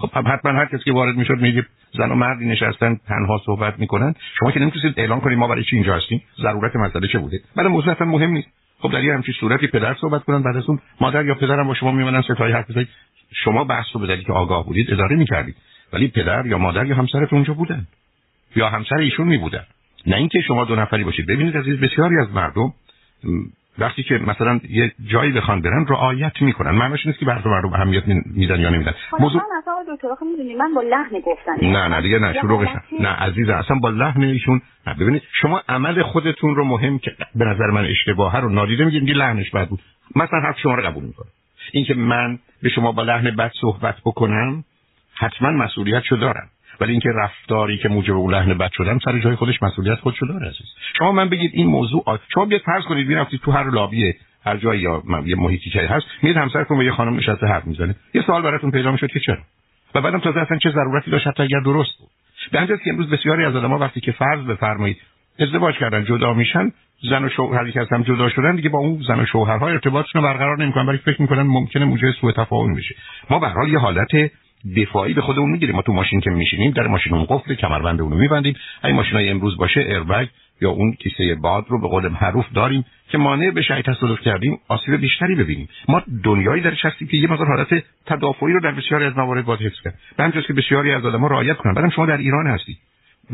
خب 0.00 0.10
حتما 0.18 0.52
هر 0.52 0.66
کسی 0.66 0.84
که 0.84 0.92
وارد 0.92 1.16
می‌شد 1.16 1.40
میگه 1.40 1.66
زن 1.92 2.10
و 2.10 2.14
مردی 2.14 2.46
نشستن 2.46 3.00
تنها 3.06 3.40
صحبت 3.46 3.78
می‌کنن. 3.78 4.14
شما 4.38 4.50
که 4.50 4.60
نمی‌تونید 4.60 5.00
اعلام 5.00 5.20
کنید 5.20 5.38
ما 5.38 5.48
برای 5.48 5.64
چی 5.64 5.76
اینجا 5.76 5.96
هستیم 5.96 6.22
ضرورت 6.42 6.76
مسئله 6.76 7.08
چه 7.08 7.18
بوده؟ 7.18 7.40
بعد 7.56 7.66
موضوع 7.66 7.92
اصلا 7.92 8.06
مهم 8.06 8.30
نیست. 8.30 8.48
خب 8.78 8.92
در 8.92 9.04
یه 9.04 9.14
همچین 9.14 9.34
صورتی 9.40 9.66
پدر 9.66 9.94
صحبت 10.00 10.24
کنن 10.24 10.42
بعد 10.42 10.56
از 10.56 10.64
اون 10.68 10.80
مادر 11.00 11.24
یا 11.24 11.34
پدرم 11.34 11.66
با 11.66 11.74
شما 11.74 11.92
میمونن 11.92 12.22
ستای 12.22 12.52
حرف 12.52 12.70
بزنید 12.70 12.88
شما 13.32 13.64
بحث 13.64 13.86
رو 13.94 14.00
بزنید 14.00 14.26
که 14.26 14.32
آگاه 14.32 14.66
بودید 14.66 14.92
اداره 14.92 15.16
می‌کردید. 15.16 15.56
ولی 15.92 16.08
پدر 16.08 16.46
یا 16.46 16.58
مادر 16.58 16.86
یا 16.86 16.96
همسرتون 16.96 17.38
اونجا 17.38 17.54
بودن. 17.54 17.86
یا 18.56 18.68
همسر 18.68 18.96
ایشون 18.96 19.28
میبودن. 19.28 19.64
نه 20.06 20.16
اینکه 20.16 20.40
شما 20.40 20.64
دو 20.64 20.76
نفری 20.76 21.04
باشید. 21.04 21.26
ببینید 21.26 21.56
عزیز 21.56 21.80
بسیاری 21.80 22.14
از 22.20 22.34
مردم 22.34 22.72
وقتی 23.80 24.02
که 24.02 24.14
مثلا 24.14 24.60
یه 24.70 24.92
جایی 25.06 25.32
بخوان 25.32 25.62
برن 25.62 25.86
رعایت 25.88 26.42
می‌کنن. 26.42 26.70
معنیش 26.70 27.06
نیست 27.06 27.18
که 27.18 27.24
برای 27.24 27.42
مردم 27.44 27.72
اهمیت 27.72 28.02
میدن 28.06 28.60
یا 28.60 28.70
نمیدن. 28.70 28.94
موضوع 29.18 29.42
من 29.42 29.48
اصلا 29.58 29.94
دکتر 29.94 30.08
من 30.58 30.74
با 30.74 30.82
لحن 30.82 31.20
گفتن. 31.20 31.66
نه 31.66 31.88
نه 31.88 32.00
دیگه 32.02 32.18
نه 32.18 32.32
شروعش 32.40 32.68
نه 33.00 33.08
عزیز 33.08 33.48
اصلا 33.48 33.76
با 33.78 33.90
لحن 33.90 34.22
ایشون 34.22 34.62
ببینید 35.00 35.22
شما 35.42 35.62
عمل 35.68 36.02
خودتون 36.02 36.54
رو 36.54 36.64
مهم 36.64 36.98
که 36.98 37.10
به 37.34 37.44
نظر 37.44 37.66
من 37.66 37.84
اشتباهه 37.84 38.40
رو 38.40 38.50
نادیده 38.50 38.84
می‌گیرید 38.84 39.16
لحنش 39.16 39.50
بد 39.50 39.68
بود. 39.68 39.80
مثلا 40.16 40.40
حرف 40.40 40.58
شما 40.58 40.74
رو 40.74 40.82
قبول 40.82 41.04
می‌کنم. 41.04 41.28
اینکه 41.72 41.94
من 41.94 42.38
به 42.62 42.68
شما 42.68 42.92
با 42.92 43.02
لحن 43.02 43.36
بد 43.36 43.52
صحبت 43.60 43.96
بکنم 44.04 44.64
حتما 45.14 45.50
مسئولیت 45.50 46.02
شو 46.02 46.16
دارم. 46.16 46.48
ولی 46.80 46.92
اینکه 46.92 47.08
رفتاری 47.14 47.78
که 47.78 47.88
موجب 47.88 48.16
اون 48.16 48.34
لحن 48.34 48.58
بد 48.58 48.70
شدن 48.72 48.98
سر 49.04 49.18
جای 49.18 49.36
خودش 49.36 49.62
مسئولیت 49.62 49.94
خودشو 49.94 50.26
داره 50.26 50.46
عزیز. 50.46 50.66
شما 50.98 51.12
من 51.12 51.28
بگید 51.28 51.50
این 51.54 51.66
موضوع 51.66 52.02
آ... 52.06 52.16
شما 52.34 52.44
بیاد 52.44 52.60
فرض 52.60 52.84
کنید 52.84 53.08
می‌رفتید 53.08 53.40
تو 53.40 53.50
هر 53.50 53.70
لابی 53.70 54.14
هر 54.46 54.56
جایی 54.56 54.80
یا 54.80 55.02
یه 55.26 55.36
محیطی 55.36 55.70
که 55.70 55.80
هست 55.80 56.06
میاد 56.22 56.36
همسرتون 56.36 56.76
با 56.76 56.84
یه 56.84 56.92
خانم 56.92 57.16
نشسته 57.16 57.46
حرف 57.46 57.66
می‌زنه. 57.66 57.94
یه 58.14 58.22
سوال 58.22 58.42
براتون 58.42 58.70
پیدا 58.70 58.92
می‌شد 58.92 59.06
که 59.06 59.20
چرا؟ 59.20 59.38
و 59.94 60.00
بعدم 60.00 60.18
تازه 60.18 60.40
اصلا 60.40 60.58
چه 60.58 60.70
ضرورتی 60.70 61.10
داشت 61.10 61.26
حتی 61.26 61.42
اگر 61.42 61.60
درست 61.64 61.98
بود؟ 61.98 62.08
به 62.52 62.66
که 62.66 62.90
امروز 62.90 63.10
بسیاری 63.10 63.44
از 63.44 63.56
آدم‌ها 63.56 63.78
وقتی 63.78 64.00
که 64.00 64.12
فرض 64.12 64.44
بفرمایید 64.44 64.96
ازدواج 65.38 65.74
کردن 65.74 66.04
جدا 66.04 66.34
میشن 66.34 66.72
زن 67.10 67.24
و 67.24 67.28
شوهری 67.28 67.72
که 67.72 67.80
از 67.80 67.88
هم 67.92 68.02
جدا 68.02 68.28
شدن 68.28 68.56
دیگه 68.56 68.68
با 68.68 68.78
اون 68.78 69.02
زن 69.08 69.20
و 69.20 69.26
شوهرها 69.26 69.68
ارتباطشون 69.68 70.22
رو 70.22 70.28
برقرار 70.28 70.62
نمی‌کنن 70.62 70.86
ولی 70.86 70.98
فکر 70.98 71.22
می‌کنن 71.22 71.42
ممکنه 71.42 71.84
موجب 71.84 72.10
سوء 72.10 72.32
تفاهم 72.32 72.74
بشه. 72.74 72.94
ما 73.30 73.38
به 73.38 73.48
حال 73.48 73.68
یه 73.68 73.78
حالت 73.78 74.10
دفاعی 74.76 75.14
به 75.14 75.20
خودمون 75.20 75.50
می‌گیریم. 75.50 75.74
ما 75.76 75.82
تو 75.82 75.92
ماشین 75.92 76.20
که 76.20 76.30
میشینیم 76.30 76.70
در 76.70 76.86
ماشین 76.86 77.14
اون 77.14 77.24
قفل 77.24 77.54
کمربند 77.54 78.00
اونو 78.00 78.16
میبندیم. 78.16 78.54
این 78.84 78.96
ماشین 78.96 79.12
های 79.12 79.28
امروز 79.28 79.56
باشه 79.56 79.80
ایربگ 79.80 80.28
یا 80.60 80.70
اون 80.70 80.92
کیسه 80.92 81.34
باد 81.34 81.64
رو 81.68 81.80
به 81.80 81.88
قول 81.88 82.08
معروف 82.08 82.46
داریم 82.54 82.84
که 83.08 83.18
مانع 83.18 83.50
به 83.50 83.62
شاید 83.62 83.84
تصادف 83.84 84.20
کردیم 84.20 84.58
آسیب 84.68 84.94
بیشتری 84.94 85.34
ببینیم. 85.34 85.68
ما 85.88 86.02
دنیایی 86.24 86.62
درش 86.62 86.84
هستیم 86.84 87.08
که 87.08 87.16
یه 87.16 87.30
مقدار 87.30 87.46
حالت 87.46 87.84
تدافعی 88.06 88.52
رو 88.52 88.60
در 88.60 88.70
بسیاری 88.70 89.04
از 89.04 89.16
موارد 89.16 89.44
باید 89.44 89.60
حفظ 89.60 89.80
کرد 89.84 89.94
به 90.16 90.42
که 90.42 90.52
بسیاری 90.52 90.92
از 90.92 91.04
آدم‌ها 91.04 91.26
رعایت 91.26 91.56
کنن. 91.56 91.74
بعدم 91.74 91.90
شما 91.90 92.06
در 92.06 92.16
ایران 92.16 92.46
هستید. 92.46 92.76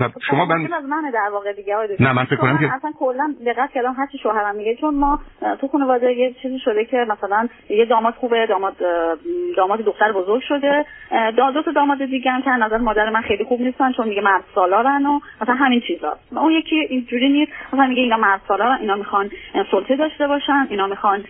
و 0.01 0.09
شما 0.31 0.45
من 0.45 0.73
از 0.73 0.85
من 0.85 1.11
در 1.15 1.31
واقع 1.33 1.53
دیگه 1.53 1.77
نه 2.01 2.13
من 2.13 2.25
فکر 2.25 2.37
کنم 2.37 2.59
که 2.59 2.75
اصلا 2.75 2.93
کلا 2.99 3.35
دقت 3.47 3.71
کردم 3.73 3.95
هر 3.99 4.07
چی 4.13 4.19
شوهرم 4.19 4.57
میگه 4.57 4.77
چون 4.81 4.95
ما 4.95 5.21
تو 5.61 5.69
خانواده 5.69 6.13
یه 6.13 6.35
چیزی 6.43 6.59
شده 6.59 6.85
که 6.85 7.07
مثلا 7.09 7.49
یه 7.71 7.85
داماد 7.85 8.15
خوبه 8.15 8.47
داماد 8.47 8.77
داماد 9.57 9.81
دختر 9.81 10.13
بزرگ 10.13 10.43
شده. 10.49 10.85
دو 11.37 11.63
تا 11.63 11.73
داماد 11.73 12.05
دیگه 12.05 12.31
هم 12.31 12.43
که 12.43 12.51
نظر 12.51 12.79
مادر 12.79 13.11
من 13.11 13.21
خیلی 13.21 13.45
خوب 13.45 13.61
نیستن 13.61 13.93
چون 13.93 14.09
میگه 14.09 14.21
مرد 14.21 14.45
سالارن 14.55 15.07
و 15.07 15.21
مثلا 15.41 15.55
همین 15.55 15.81
چیزا. 15.87 16.17
اون 16.31 16.53
یکی 16.53 16.77
اینجوری 16.77 17.29
نیست. 17.29 17.53
مثلا 17.73 17.87
میگه 17.87 18.03
اینا 18.03 18.17
مرد 18.17 18.41
سالارن 18.49 18.79
اینا 18.81 18.97
می‌خوان 18.97 19.31
سلطه 19.71 19.97
داشته 19.97 20.27
باشن 20.27 20.67
اینا 20.71 20.87
می‌خوان 20.87 21.25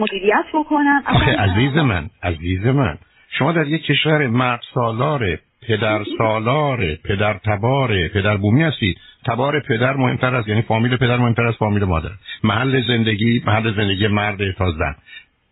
مدیریت 0.00 0.44
بکنن. 0.54 1.02
آخه 1.06 1.36
عزیز 1.36 1.76
من 1.76 2.06
عزیز 2.22 2.66
من 2.66 2.98
شما 3.38 3.52
در 3.52 3.66
یک 3.66 3.82
کشور 3.82 4.26
مرد 4.26 4.60
سالاره 4.74 5.38
پدر 5.68 6.04
سالاره 6.18 6.98
پدر 7.04 7.34
تباره 7.34 8.08
پدر 8.08 8.36
بومی 8.36 8.62
هستید 8.62 8.98
تبار 9.26 9.60
پدر 9.60 9.96
مهمتر 9.96 10.34
است 10.34 10.48
یعنی 10.48 10.62
فامیل 10.62 10.96
پدر 10.96 11.16
مهمتر 11.16 11.46
از 11.46 11.54
فامیل 11.54 11.84
مادر. 11.84 12.10
محل 12.44 12.82
زندگی 12.88 13.42
محل 13.46 13.74
زندگی 13.76 14.06
مرد 14.06 14.52
تا 14.52 14.72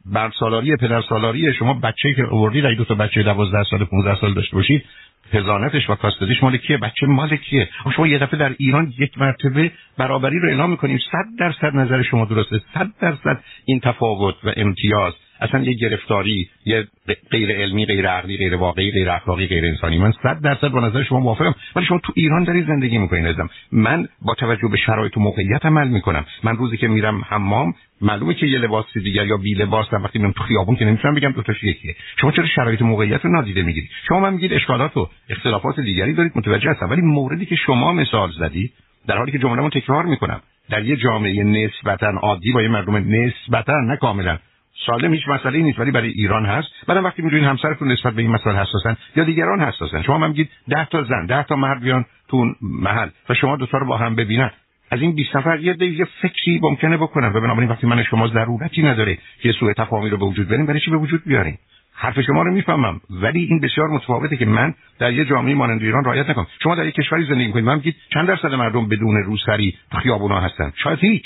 بر 0.07 0.31
سالاری 0.39 0.77
پدر 0.77 1.03
سالاری 1.09 1.55
شما 1.55 1.75
بچه‌ای 1.75 2.15
که 2.15 2.25
آوردید 2.25 2.67
اگه 2.67 2.75
دو 2.75 2.85
تا 2.85 2.95
بچه 2.95 3.23
12 3.23 3.65
سال 3.71 3.85
15 3.85 4.21
سال 4.21 4.35
داشته 4.35 4.57
باشید 4.57 4.85
هزانتش 5.33 5.91
و 5.91 5.95
کاستدیش 5.95 6.43
مال 6.43 6.57
کیه؟ 6.57 6.77
بچه 6.77 7.07
مال 7.07 7.37
کیه؟ 7.37 7.69
شما 7.97 8.07
یه 8.07 8.19
دفعه 8.19 8.39
در 8.39 8.55
ایران 8.59 8.93
یک 8.99 9.19
مرتبه 9.19 9.73
برابری 9.99 10.39
رو 10.39 10.49
اعلام 10.49 10.71
می‌کنیم. 10.71 10.99
صد 11.13 11.39
درصد 11.39 11.77
نظر 11.77 12.03
شما 12.03 12.25
درسته. 12.25 12.61
صد 12.75 12.91
درصد 13.01 13.45
این 13.65 13.81
تفاوت 13.81 14.35
و 14.45 14.53
امتیاز. 14.57 15.13
اصلا 15.41 15.61
یه 15.61 15.73
گرفتاری 15.73 16.49
یه 16.65 16.87
غیر 17.31 17.51
علمی 17.53 17.87
غیر 17.87 18.09
عقلی 18.09 18.37
غیر 18.37 18.57
واقعی 18.57 18.91
غیر 18.91 19.11
اخلاقی 19.11 19.47
غیر 19.47 19.65
انسانی. 19.65 19.99
من 19.99 20.13
صد 20.23 20.41
درصد 20.43 20.69
با 20.69 20.81
نظر 20.81 21.03
شما 21.03 21.21
موافقم 21.21 21.55
ولی 21.77 21.87
شما 21.87 22.01
تو 22.05 22.13
ایران 22.17 22.45
داری 22.45 22.63
زندگی 22.63 22.99
می‌کنین 22.99 23.27
ازم 23.27 23.49
من 23.73 24.09
با 24.23 24.35
توجه 24.35 24.69
به 24.69 24.77
شرایط 24.77 25.17
و 25.17 25.21
موقعیت 25.21 25.67
عمل 25.67 25.89
می‌کنم. 25.89 26.25
من 26.43 26.57
روزی 26.57 26.77
که 26.77 26.89
میرم 26.89 27.23
حمام 27.29 27.75
معلومه 28.01 28.35
که 28.35 28.47
یه 28.47 28.59
لباس 28.59 28.99
دیگر 29.05 29.27
یا 29.27 29.37
بی 29.37 29.55
لباس 29.55 29.87
وقتی 29.93 30.19
میرم 30.19 30.33
تو 30.33 30.43
خیابون 30.43 30.77
که 30.77 30.85
نمی‌تونم 30.85 31.15
بگم 31.15 31.33
دو 31.33 31.43
تاش 31.43 31.65
یکیه. 31.65 31.97
شما 32.21 32.33
چرا 32.33 32.47
شرایط 32.47 32.83
موقعیت 32.83 33.25
رو 33.25 33.33
نادیده 33.33 33.63
می‌گیرید؟ 33.63 33.91
شما 34.09 34.21
من 34.21 34.33
میگید 34.33 34.53
اشکالات 34.53 34.97
و 34.97 35.09
اختلافات 35.31 35.81
دیگری 35.81 36.13
دارید 36.13 36.33
متوجه 36.35 36.71
هستم. 36.71 36.91
ولی 36.91 37.03
موردی 37.03 37.47
که 37.47 37.57
شما 37.57 37.93
مثال 37.93 38.31
زدی 38.39 38.71
در 39.09 39.17
حالی 39.17 39.33
که 39.33 39.39
جمله 39.39 39.71
تکرار 39.71 40.05
می‌کنم 40.05 40.41
در 40.71 40.85
یه 40.85 40.97
جامعه 40.97 41.45
نسبتا 41.45 42.07
عادی 42.23 42.53
با 42.53 42.63
یه 42.63 42.69
مردم 42.69 42.97
نسبتا 42.97 43.81
نه 43.81 43.97
کاملا 43.97 44.39
سالم 44.87 45.13
هیچ 45.13 45.29
مسئله 45.29 45.59
نیست 45.59 45.79
ولی 45.79 45.91
برای 45.91 46.09
ایران 46.09 46.47
هست. 46.47 46.69
بعدم 46.87 47.05
وقتی 47.05 47.23
می‌دونین 47.23 47.45
همسرتون 47.45 47.93
نسبت 47.93 48.15
به 48.15 48.23
این 48.23 48.31
مسئله 48.31 48.61
حساسن 48.61 48.97
یا 49.17 49.25
دیگران 49.25 49.61
حساسن 49.61 50.03
شما 50.03 50.19
هم 50.19 50.29
میگید 50.29 50.51
10 50.69 50.85
تا 50.85 51.03
زن 51.03 51.27
10 51.27 51.43
تا 51.43 51.57
مرد 51.57 51.81
بیان 51.81 52.05
تو 52.29 52.55
محل 52.63 53.09
و 53.29 53.35
شما 53.35 53.57
دو 53.57 53.67
تا 53.67 53.79
رو 53.79 53.87
با 53.87 53.97
هم 53.97 54.15
ببینن. 54.15 54.51
از 54.91 55.01
این 55.01 55.15
20 55.15 55.37
نفر 55.37 55.61
یه 55.61 55.77
یه 55.83 56.07
فکری 56.23 56.61
ممکنه 56.63 56.97
بکنن. 56.97 57.29
و 57.29 57.41
بنابراین 57.41 57.71
وقتی 57.71 57.87
من 57.87 58.03
شما 58.03 58.29
ضرورتی 58.29 58.83
نداره 58.83 59.19
که 59.43 59.53
سوء 59.53 59.73
تفاهمی 59.73 60.11
رو 60.11 60.17
به 60.17 60.25
وجود 60.25 60.49
بیاریم 60.49 60.67
برای 60.67 60.81
چی 60.81 60.91
به 60.91 60.97
وجود 60.97 61.25
بیاریم 61.25 61.59
حرف 61.95 62.21
شما 62.21 62.43
رو 62.43 62.53
می‌فهمم 62.53 63.01
ولی 63.11 63.45
این 63.45 63.61
بسیار 63.61 63.89
متفاوته 63.89 64.37
که 64.37 64.47
من 64.47 64.75
در 64.99 65.13
یه 65.13 65.25
جامعه 65.25 65.55
مانند 65.55 65.83
ایران 65.83 66.05
رعایت 66.05 66.31
نکنم. 66.31 66.47
شما 66.63 66.75
در 66.75 66.87
یک 66.87 66.95
کشوری 66.95 67.25
زندگی 67.25 67.47
می‌کنید. 67.47 67.65
من 67.65 67.75
میگید 67.75 67.97
چند 68.15 68.29
درصد 68.29 68.55
مردم 68.55 68.89
بدون 68.89 69.23
روسری 69.25 69.75
خیابونا 70.03 70.41
هستن؟ 70.41 70.73
شاید 70.77 70.99
هیچ. 70.99 71.25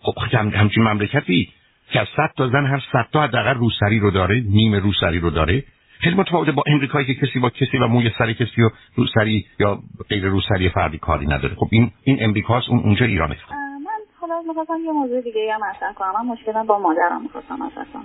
خب 0.00 0.14
همچین 0.32 0.82
مملکتی. 0.82 1.48
که 1.92 2.00
از 2.00 2.06
صد 2.16 2.30
تا 2.36 2.48
زن 2.48 2.66
هر 2.66 2.82
صد 2.92 3.06
تا 3.12 3.22
حداقل 3.22 3.54
روسری 3.54 3.98
رو 3.98 4.10
داره 4.10 4.40
نیم 4.40 4.74
روسری 4.74 5.18
رو 5.18 5.30
داره. 5.30 5.64
خیلی 6.00 6.16
متفاوته 6.16 6.52
با 6.52 6.62
امریکایی 6.66 7.06
که 7.06 7.14
کسی 7.14 7.38
با 7.38 7.50
کسی 7.50 7.78
و 7.78 7.86
موی 7.86 8.10
سری 8.18 8.34
کسی 8.34 8.62
و 8.62 8.70
روسری 8.94 9.46
یا 9.58 9.78
غیر 10.08 10.24
روسری 10.24 10.68
فردی 10.68 10.98
کاری 10.98 11.26
نداره. 11.26 11.54
خب 11.54 11.68
این 11.70 11.90
این 12.04 12.16
امریکاست 12.20 12.68
اون 12.68 12.78
اونجا 12.78 13.06
ایرانه. 13.06 13.36
من 13.84 14.00
حالا 14.20 14.42
می‌خواستم 14.48 14.84
یه 14.84 14.92
موضوع 14.92 15.20
دیگه 15.20 15.54
هم 15.54 15.60
مطرح 15.70 15.92
کنم. 15.92 16.12
من 16.18 16.32
مشکلم 16.32 16.66
با 16.66 16.78
مادرم 16.78 17.22
می‌خواستم 17.22 17.54
مطرح 17.54 17.84
کنم. 17.92 18.04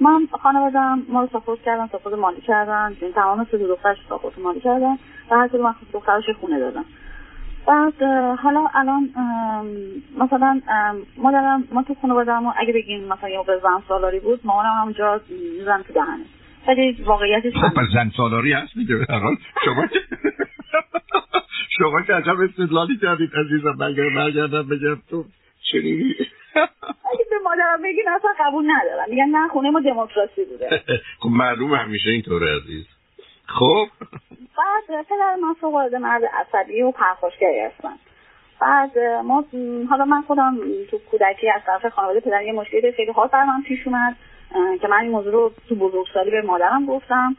من 0.00 0.28
خانوادم 0.42 1.02
ما 1.08 1.20
رو 1.20 1.28
ساپورت 1.32 1.62
کردن 1.62 1.86
ساپورت 1.86 2.18
مالی 2.18 2.40
کردن. 2.40 2.94
تمام 3.14 3.46
سه 3.50 3.58
دخترش 3.58 3.96
ساپورت 4.08 4.38
مالی 4.38 4.60
کردن. 4.60 4.96
و 5.30 5.36
هر 5.36 5.48
کدوم 5.48 5.74
دخترش 5.92 6.24
خونه 6.40 6.58
دادن. 6.58 6.84
بعد 7.66 8.02
حالا 8.42 8.68
الان 8.74 9.10
مثلا 10.18 10.60
مادرم 11.16 11.64
ما 11.72 11.82
تو 11.82 11.94
خانواده‌مون 12.02 12.52
اگه 12.56 12.72
بگیم 12.72 13.04
مثلا 13.08 13.28
یه 13.28 13.42
به 13.46 13.60
زن 13.62 13.82
سالاری 13.88 14.20
بود 14.20 14.40
مامانم 14.44 14.80
همونجا 14.80 15.20
زن 15.64 15.82
تو 15.82 15.92
دهنه. 15.92 16.24
ولی 16.68 16.92
واقعیتش 16.92 17.52
خب 17.52 17.68
پس 17.68 17.86
زن 17.94 18.10
سالاری 18.16 18.52
هست 18.52 18.76
میگه 18.76 18.94
الان 19.08 19.36
شما 19.64 19.86
شما 21.78 22.02
که 22.02 22.14
عجب 22.14 22.40
استدلالی 22.40 22.98
کردید 23.02 23.30
عزیزم. 23.34 23.76
برگردم 23.76 24.62
بگم 24.62 24.96
تو 25.10 25.24
چنینی. 25.72 26.14
اگه 27.12 27.24
به 27.30 27.36
مادرم 27.44 27.82
بگین 27.82 28.04
اصلا 28.16 28.30
قبول 28.40 28.64
ندارم. 28.64 29.10
میگن 29.10 29.24
نه 29.24 29.48
خونه 29.48 29.70
ما 29.70 29.80
دموکراسی 29.80 30.44
بوده. 30.44 30.82
خب 31.20 31.28
معلوم 31.28 31.74
همیشه 31.74 32.10
اینطوره 32.10 32.46
عزیز. 32.56 32.86
خب؟ 33.46 33.86
بعد 34.56 35.04
پدر 35.04 35.36
من 35.42 35.54
فوق 35.60 35.94
مرد 35.94 36.22
عصبی 36.24 36.82
و 36.82 36.90
پرخاشگری 36.90 37.60
هستن. 37.60 37.94
بعد 38.60 38.98
ما 38.98 39.44
حالا 39.90 40.04
من 40.04 40.22
خودم 40.22 40.58
تو 40.90 40.98
کودکی 41.10 41.50
از 41.50 41.60
طرف 41.66 41.92
خانواده 41.92 42.20
پدر 42.20 42.42
یه 42.42 42.52
مشکلی 42.52 42.92
خیلی 42.92 43.12
خاص 43.12 43.30
بر 43.30 43.44
من 43.44 43.62
پیش 43.62 43.86
اومد 43.86 44.16
که 44.80 44.88
من 44.88 44.96
این 45.00 45.10
موضوع 45.10 45.32
رو 45.32 45.52
تو 45.68 45.74
بزرگسالی 45.74 46.30
به 46.30 46.42
مادرم 46.42 46.86
گفتم 46.86 47.36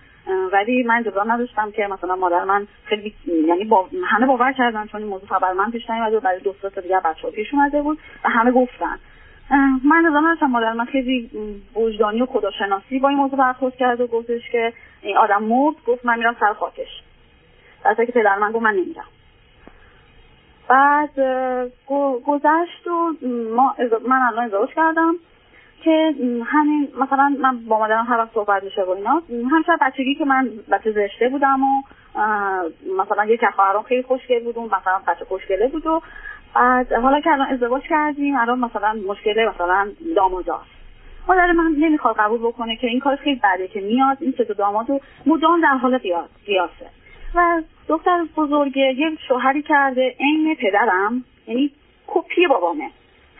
ولی 0.52 0.84
من 0.84 1.00
اجازه 1.00 1.32
نداشتم 1.32 1.72
که 1.72 1.88
مثلا 1.88 2.16
مادر 2.16 2.44
من 2.44 2.68
خیلی 2.86 3.16
یعنی 3.48 3.66
با 3.66 3.90
همه 4.08 4.26
باور 4.26 4.54
کردن 4.54 4.88
چون 4.88 5.02
این 5.02 5.10
موضوع 5.10 5.30
خبر 5.30 5.54
من 5.54 5.72
پیش 5.72 5.90
نیومد 5.90 6.14
و 6.14 6.20
برای 6.20 6.40
دو 6.40 6.54
تا 6.54 6.82
دیگه 6.82 7.00
بچه‌ها 7.00 7.32
پیش 7.32 7.54
اومده 7.54 7.82
بود 7.82 8.00
و 8.24 8.30
همه 8.30 8.52
گفتن. 8.52 9.00
من 9.84 10.06
نظام 10.10 10.28
نداشتم 10.28 10.46
مادر 10.46 10.74
من 10.74 10.86
خیلی 10.86 11.30
وجدانی 11.76 12.22
و 12.22 12.26
خداشناسی 12.26 13.00
با 13.00 13.10
این 13.10 13.18
موضوع 13.18 13.40
برخورد 13.40 13.76
کرد 13.76 14.02
و 14.02 14.08
گفتش 14.08 14.50
که 14.52 14.74
این 15.02 15.18
آدم 15.18 15.44
مرد 15.44 15.76
گفت 15.88 16.06
من 16.06 16.18
میرم 16.18 16.36
سر 16.40 16.54
خاکش. 16.54 17.04
در 17.84 18.06
که 18.06 18.12
پدر 18.12 18.38
من 18.38 18.52
گفت 18.52 18.64
من 18.64 18.74
نمیرم. 18.74 19.06
بعد 20.68 21.20
گذشت 22.26 22.88
و 22.88 23.14
ما 23.56 23.76
من 24.08 24.22
الان 24.22 24.46
ازدواج 24.46 24.70
کردم 24.70 25.16
که 25.84 26.16
همین 26.46 26.88
مثلا 27.00 27.36
من 27.40 27.66
با 27.66 27.80
مادرم 27.80 28.06
هر 28.06 28.18
وقت 28.18 28.34
صحبت 28.34 28.64
میشه 28.64 28.82
و 28.82 28.90
اینا 28.90 29.22
همیشه 29.52 29.72
بچگی 29.82 30.16
که 30.16 30.26
من 30.26 30.50
بچه 30.72 30.92
زشته 30.92 31.30
بودم 31.30 31.64
و 31.64 31.82
مثلا 33.00 33.26
یه 33.26 33.40
خواهرام 33.56 33.84
خیلی 33.84 34.04
خوشگل 34.04 34.44
بود 34.44 34.58
مثلا 34.58 35.02
بچه 35.08 35.26
خوشگله 35.26 35.68
بود 35.68 35.88
و 35.88 36.02
بعد 36.56 36.94
حالا 36.94 37.20
که 37.22 37.32
الان 37.32 37.48
ازدواج 37.48 37.84
کردیم 37.84 38.36
الان 38.36 38.60
مثلا 38.60 38.94
مشکل 39.08 39.50
مثلا 39.56 39.92
داماداست. 40.16 40.76
مادر 41.28 41.52
من 41.52 41.76
نمی‌خواد 41.80 42.16
قبول 42.20 42.40
بکنه 42.40 42.76
که 42.76 42.88
این 42.88 43.00
کار 43.00 43.16
خیلی 43.16 43.42
بده 43.44 43.68
که 43.68 43.82
میاد 43.82 44.18
این 44.22 44.34
سه 44.38 44.44
داماد 44.44 44.90
و 44.90 45.00
مدام 45.26 45.62
در 45.62 45.78
حال 45.78 45.98
قیاسه. 46.46 46.90
و 47.36 47.62
دختر 47.88 48.26
بزرگه 48.38 48.82
یک 48.82 49.20
شوهری 49.28 49.62
کرده 49.62 50.16
عین 50.20 50.56
پدرم 50.56 51.24
یعنی 51.48 51.72
کپی 52.08 52.48
بابامه. 52.48 52.90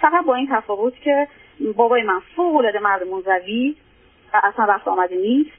فقط 0.02 0.26
با 0.26 0.36
این 0.36 0.48
تفاوت 0.52 0.96
که 0.96 1.28
بابای 1.76 2.04
من 2.04 2.20
فوق 2.36 2.56
العاده 2.56 2.80
مرد 2.80 3.04
منزوی 3.08 3.76
و 4.34 4.42
اصلا 4.44 4.66
رفت 4.66 4.88
آمده 4.88 5.16
نیست. 5.16 5.58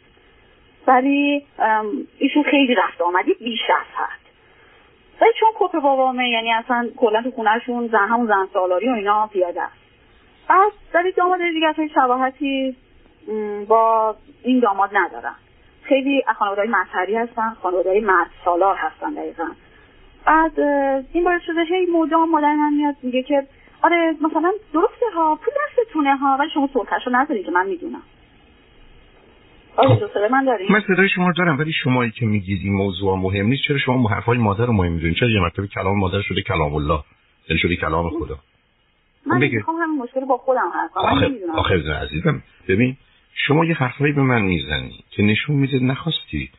ولی 0.86 1.46
ایشون 2.18 2.42
خیلی 2.42 2.74
رفت 2.74 3.00
آمدی 3.00 3.34
بیش 3.34 3.60
از 3.80 3.86
حد. 3.94 4.25
ولی 5.20 5.30
چون 5.40 5.48
کپ 5.54 5.80
بابامه 5.80 6.30
یعنی 6.30 6.52
اصلا 6.52 6.88
کلا 6.96 7.22
تو 7.22 7.30
خونهشون 7.30 7.88
زن 7.88 8.08
همون 8.08 8.26
زن 8.26 8.48
سالاری 8.52 8.88
و 8.88 8.92
اینا 8.92 9.26
پیاده 9.26 9.62
است. 9.62 9.76
بعد 10.48 10.72
ولی 10.94 11.12
داماد 11.12 11.40
دیگه 11.40 11.68
اصلا 11.68 11.88
شباهتی 11.94 12.76
با 13.68 14.16
این 14.42 14.60
داماد 14.60 14.90
ندارن. 14.92 15.34
خیلی 15.82 16.22
خانواده 16.38 16.60
های 16.60 16.70
مذهبی 16.70 17.14
هستن 17.14 17.56
خانواده 17.62 17.90
های 17.90 18.00
مرد 18.00 18.30
سالار 18.44 18.76
هستن 18.76 19.14
دقیقا. 19.14 19.48
بعد 20.26 20.60
این 21.12 21.24
باید 21.24 21.42
شده 21.42 21.60
هی 21.60 21.86
مدام 21.86 22.30
مادر 22.30 22.54
من 22.54 22.72
میاد 22.72 22.94
میگه 23.02 23.22
که 23.22 23.46
آره 23.82 24.14
مثلا 24.20 24.52
درسته 24.72 25.06
ها 25.14 25.38
پول 25.44 25.54
دستتونه 25.66 26.16
ها 26.16 26.36
ولی 26.40 26.50
شما 26.50 26.68
سلطش 26.74 27.06
رو 27.06 27.16
نداری 27.16 27.44
که 27.44 27.50
من 27.50 27.66
می‌دونم. 27.66 28.02
خب. 29.76 29.98
من 30.30 30.46
من 30.70 30.82
صدای 30.86 31.08
شما 31.08 31.32
دارم 31.32 31.58
ولی 31.58 31.72
شمایی 31.72 32.10
که 32.10 32.26
میگید 32.26 32.60
این 32.62 32.72
موضوع 32.72 33.18
مهم 33.18 33.46
نیست. 33.46 33.62
چرا 33.62 33.78
شما 33.78 34.08
حرفای 34.08 34.38
مادر 34.38 34.66
رو 34.66 34.72
مهم 34.72 34.92
می‌دونید؟ 34.92 35.16
چرا 35.16 35.28
یه 35.28 35.40
مرتبه 35.40 35.66
کلام 35.66 35.98
مادر 35.98 36.22
شده 36.22 36.42
کلام 36.42 36.74
الله؟ 36.74 37.00
یعنی 37.48 37.60
شده 37.62 37.76
کلام 37.76 38.10
خدا. 38.10 38.38
من 39.26 39.38
می‌خوام 39.38 39.76
همین 39.76 39.98
مشکل 39.98 40.24
با 40.24 40.36
خودم 40.36 40.70
حل 40.74 41.50
آخر 41.54 41.74
عزیزم. 42.02 42.42
ببین 42.68 42.96
شما 43.34 43.64
یه 43.64 43.74
حرفایی 43.74 44.12
به 44.12 44.22
من 44.22 44.42
می‌زنی 44.42 45.04
که 45.10 45.22
نشون 45.22 45.56
میده 45.56 45.78
نخواستی 45.78 46.50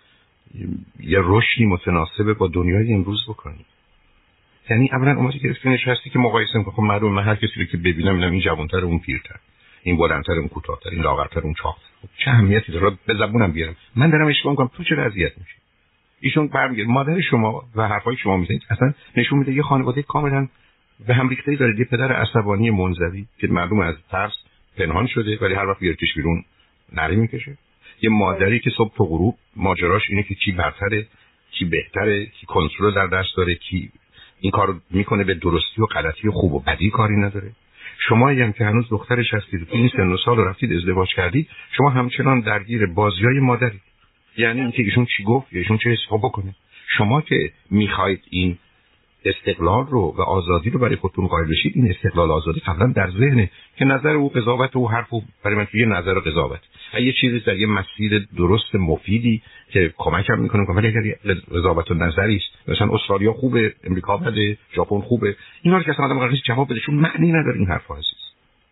یه 1.00 1.20
رشدی 1.24 1.66
متناسب 1.66 2.34
با 2.34 2.48
دنیای 2.48 2.94
امروز 2.94 3.26
بکنی. 3.30 3.66
یعنی 4.70 4.90
اولا 4.92 5.16
اومدی 5.16 5.40
گرفتی 5.40 5.70
نشستی 5.70 6.10
که 6.10 6.20
مقایسه 6.20 6.58
می‌کنی. 6.58 6.74
خب 6.74 6.82
معلوم 6.82 7.14
من 7.14 7.24
هر 7.24 7.36
کسی 7.36 7.54
رو 7.58 7.66
که 7.66 7.78
ببینم 7.78 8.16
اینم 8.16 8.32
این 8.32 8.42
جوانتر 8.42 8.78
اون 8.78 9.00
پیرتر. 9.00 9.36
این 9.84 9.98
بلندتر 9.98 10.34
اون 10.34 10.48
کوتاهتر 10.48 10.90
این 10.90 11.02
لاغرتر 11.02 11.40
اون 11.40 11.54
خب 11.54 12.10
چه 12.18 12.32
اهمیتی 12.32 12.72
داره؟ 12.72 12.98
به 13.06 13.14
زبونم 13.14 13.52
بیارم. 13.52 13.76
من 13.96 14.10
دارم 14.10 14.28
اشتباه 14.28 14.52
می‌کنم. 14.52 14.70
تو 14.78 14.84
چرا 14.84 15.06
اذیت 15.06 15.38
میشی؟ 15.38 15.56
ایشون 16.20 16.48
برمیگرد 16.48 16.88
مادر 16.88 17.22
شما 17.22 17.64
و 17.76 17.88
حرفای 17.88 18.18
شما 18.18 18.38
می‌زنید. 18.38 18.62
اصلا 18.70 18.94
نشون 19.18 19.40
میده 19.40 19.54
یه 19.54 19.64
خانواده 19.64 20.02
کاملا 20.02 20.48
به 21.08 21.14
هم 21.14 21.30
ریخته 21.30 21.56
داره. 21.56 21.80
یه 21.80 21.86
پدر 21.86 22.12
عصبانی 22.12 22.72
منزوی 22.72 23.26
که 23.38 23.48
معلوم 23.48 23.80
از 23.80 23.96
ترس 24.12 24.34
پنهان 24.78 25.08
شده 25.08 25.38
ولی 25.42 25.54
هر 25.54 25.66
وقت 25.66 25.80
بیارتش 25.80 26.14
بیرون 26.16 26.44
نری 26.94 27.16
می‌کشه. 27.16 27.58
یه 28.02 28.10
مادری 28.10 28.60
که 28.60 28.70
صبح 28.78 28.96
تا 28.98 29.04
غروب 29.04 29.38
ماجراش 29.56 30.10
اینه 30.10 30.24
که 30.24 30.36
کی 30.36 30.52
برتره 30.52 31.08
کی 31.52 31.66
بهتره 31.66 32.26
کی 32.26 32.46
کنترل 32.46 32.94
در 32.96 33.08
دست 33.08 33.38
داره 33.38 33.56
کی 33.56 33.92
این 34.40 34.52
کار 34.52 34.82
می‌کنه 34.90 35.24
به 35.24 35.34
درستی 35.34 35.82
و 35.82 35.86
غلطی 35.86 36.28
و 36.28 36.32
خوب 36.32 36.54
و 36.54 36.60
بدی 36.60 36.90
کاری 36.90 37.16
نداره. 37.16 37.52
شما 38.00 38.30
هم 38.30 38.54
که 38.54 38.66
هنوز 38.66 38.89
دخترش 38.89 39.34
هستید 39.34 39.68
تو 39.68 39.77
این 39.77 39.89
سن 39.98 40.08
و 40.08 40.18
سال 40.25 40.38
رفتید 40.38 40.74
ازدواج 40.74 41.10
کردید 41.16 41.50
شما 41.77 41.89
همچنان 41.89 42.39
درگیر 42.42 42.86
بازی 42.86 43.24
های 43.24 43.39
مادری 43.39 43.80
یعنی 44.38 44.62
اینکه 44.62 44.84
ایشون 44.84 45.06
چی 45.18 45.24
گفت 45.24 45.54
یا 45.54 45.60
ایشون 45.60 45.77
چه 45.77 45.89
حساب 45.89 46.20
بکنه 46.20 46.56
شما 46.98 47.22
که 47.22 47.51
می‌خواید 47.72 48.22
این 48.30 48.58
استقلال 49.26 49.88
رو 49.88 50.16
و 50.18 50.22
آزادی 50.22 50.70
رو 50.70 50.80
برای 50.80 50.96
خودتون 50.96 51.28
قائل 51.28 51.48
بشید 51.50 51.72
این 51.76 51.90
استقلال 51.92 52.32
آزادی 52.32 52.60
قبلا 52.60 52.94
در 52.96 53.12
ذهنه 53.12 53.50
که 53.78 53.86
نظر 53.86 54.10
او 54.10 54.30
قضاوت 54.30 54.76
او 54.76 54.92
حرف 54.92 55.08
او 55.10 55.24
برای 55.44 55.58
من 55.58 55.68
یه 55.74 55.86
نظر 55.86 56.20
قضاوت. 56.20 56.60
یه 57.00 57.14
چیزی 57.14 57.40
در 57.40 57.58
یه 57.58 57.68
مسیر 57.68 58.28
درست 58.38 58.76
مفیدی 58.76 59.42
که 59.70 59.94
کمکم 59.98 60.40
می‌کنه 60.40 60.64
ولی 60.64 60.88
اگر 60.88 61.34
قضاوت 61.52 61.92
و 61.92 61.94
نظری 61.94 62.36
است 62.36 62.70
مثلا 62.70 62.94
استرالیا 62.94 63.34
خوبه 63.34 63.74
امریکا 63.84 64.18
بده 64.18 64.58
ژاپن 64.76 65.00
خوبه 65.00 65.36
اینا 65.62 65.78
رو 65.78 65.84
که 65.84 65.92
اصلا 65.92 66.06
آدم 66.06 66.20
قرار 66.20 66.36
جواب 66.48 66.72
بده 66.72 66.80
چون 66.80 66.96
معنی 66.96 67.32
نداره 67.32 67.58
این 67.58 67.68
حرفا 67.68 67.96
عزیز. 67.96 68.28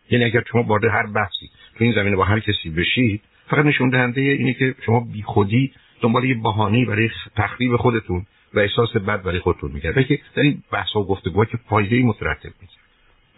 یعنی 0.10 0.26
اگر 0.26 0.44
شما 0.52 0.64
وارد 0.64 0.86
هر 0.86 1.08
بحثی 1.08 1.50
تو 1.78 1.84
این 1.84 1.94
زمینه 1.94 2.16
با 2.16 2.24
هر 2.24 2.40
کسی 2.40 2.70
بشید 2.70 3.22
فقط 3.48 3.66
نشون 3.66 3.90
دهنده 3.90 4.22
اینه 4.22 4.54
که 4.54 4.76
شما 4.86 5.00
بیخودی 5.00 5.72
دنبال 6.02 6.24
یه 6.24 6.36
بهانه‌ای 6.36 6.86
برای 6.86 7.10
تخریب 7.36 7.78
خودتون 7.78 8.26
و 8.54 8.60
احساس 8.60 8.98
بد 8.98 9.24
برای 9.24 9.40
خودتون 9.40 9.72
می‌کرد 9.72 10.08
که 10.08 10.20
در 10.36 10.44
این 10.44 10.64
بحث 10.72 10.96
و 10.96 11.04
گفتگوها 11.04 11.46
که 11.46 11.58
فایده 11.70 11.96
ای 11.96 12.04
مترتب 12.04 12.52
نیست 12.62 12.80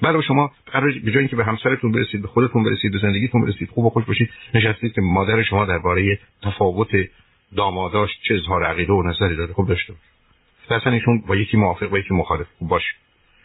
برای 0.01 0.23
شما 0.23 0.51
قرار 0.65 0.91
به 0.91 1.11
جای 1.11 1.17
اینکه 1.17 1.35
به 1.35 1.45
همسرتون 1.45 1.91
برسید 1.91 2.21
به 2.21 2.27
خودتون 2.27 2.63
برسید 2.63 2.91
به 2.91 2.97
زندگیتون 2.97 3.41
برسید 3.41 3.69
خوب 3.69 3.85
و 3.85 3.89
خوش 3.89 4.05
باشید 4.05 4.29
نشستید 4.53 4.93
که 4.93 5.01
مادر 5.01 5.43
شما 5.43 5.65
درباره 5.65 6.19
تفاوت 6.43 6.89
داماداش 7.55 8.09
چه 8.27 8.35
اظهار 8.35 8.63
عقیده 8.63 8.93
و 8.93 9.03
نظری 9.03 9.35
داره. 9.35 9.53
خوب 9.53 9.67
داشته 9.67 9.93
باشه 9.93 10.81
اصلا 10.81 10.93
ایشون 10.93 11.23
با 11.27 11.35
یکی 11.35 11.57
موافق 11.57 11.89
با 11.89 11.99
یکی 11.99 12.13
مخالف. 12.13 12.47
خوب 12.59 12.69
باشه 12.69 12.89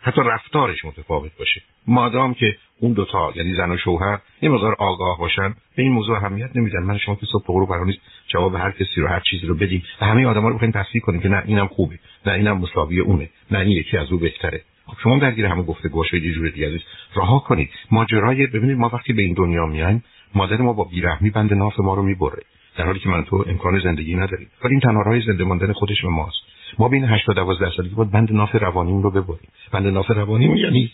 حتی 0.03 0.21
رفتارش 0.25 0.85
متفاوت 0.85 1.31
باشه. 1.39 1.63
مادام 1.87 2.35
که 2.35 2.57
اون 2.81 2.93
دوتا 2.93 3.33
یعنی 3.37 3.55
زن 3.55 3.71
و 3.71 3.77
شوهر 3.77 4.19
یه 4.43 4.49
مقدار 4.49 4.75
آگاه 4.79 5.19
باشن 5.19 5.55
به 5.77 5.83
این 5.83 5.93
موضوع 5.93 6.17
اهمیت 6.17 6.57
نمیدن. 6.57 6.83
من 6.83 6.99
شما 6.99 7.15
که 7.15 7.27
صبح 7.33 7.45
غروب 7.47 7.69
قرار 7.69 7.87
نیست 7.87 7.99
جواب 8.29 8.55
هر 8.55 8.71
کسی 8.71 9.01
رو 9.01 9.09
هر 9.09 9.21
چیزی 9.31 9.47
رو 9.47 9.55
بدیم. 9.55 9.83
و 10.01 10.05
همه 10.05 10.27
آدما 10.27 10.49
رو 10.49 10.55
بخوایم 10.55 10.73
تصدیق 10.73 11.03
کنیم 11.03 11.21
که 11.21 11.29
نه 11.29 11.43
اینم 11.47 11.67
خوبه 11.67 11.99
نه 12.27 12.33
اینم 12.33 12.59
مساوی 12.59 13.01
اونه 13.01 13.31
نه 13.51 13.59
این 13.59 13.71
یکی 13.71 13.97
از 13.97 14.13
او 14.13 14.19
بهتره. 14.19 14.63
خب 14.87 14.97
شما 15.03 15.19
درگیر 15.19 15.47
همون 15.47 15.65
گفته 15.65 15.89
گوشه 15.89 16.19
یه 16.19 16.33
جور 16.33 16.49
دیگه 16.49 16.81
رها 17.17 17.39
کنید. 17.39 17.71
ماجرای 17.91 18.47
ببینید 18.47 18.77
ما 18.77 18.91
وقتی 18.93 19.13
به 19.13 19.23
این 19.23 19.35
دنیا 19.35 19.67
میایم 19.67 20.05
مادر 20.35 20.57
ما 20.57 20.73
با 20.73 20.85
بیرحمی 20.85 21.31
بند 21.31 21.55
ناف 21.55 21.81
ما 21.81 21.95
رو 21.95 22.03
می‌بره 22.03 22.43
در 22.77 22.85
حالی 22.85 22.99
که 22.99 23.09
من 23.09 23.25
تو 23.25 23.45
امکان 23.49 23.81
زندگی 23.81 24.15
نداریم. 24.15 24.49
ولی 24.65 24.71
این 24.71 24.81
تنها 24.81 25.03
راه 25.03 25.21
زنده 25.21 25.45
ماندن 25.45 25.73
خودش 25.73 26.03
به 26.03 26.09
ماست. 26.09 26.43
ما 26.79 26.89
بین 26.89 27.05
8 27.05 27.27
تا 27.27 27.33
12 27.33 27.71
سالگی 27.77 27.95
باید 27.95 28.11
بند 28.11 28.33
ناف 28.33 28.55
روانیم 28.55 29.03
رو 29.03 29.11
ببریم. 29.11 29.49
بند 29.73 29.87
ناف 29.87 30.11
روانیم 30.11 30.57
یعنی 30.57 30.93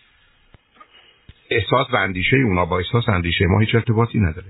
احساس 1.51 1.87
و 1.93 1.97
اندیشه 1.97 2.37
اونا 2.37 2.65
با 2.65 2.79
احساس 2.79 3.09
اندیشه 3.09 3.45
ما 3.47 3.61
هیچ 3.61 3.75
ارتباطی 3.75 4.19
نداره. 4.19 4.47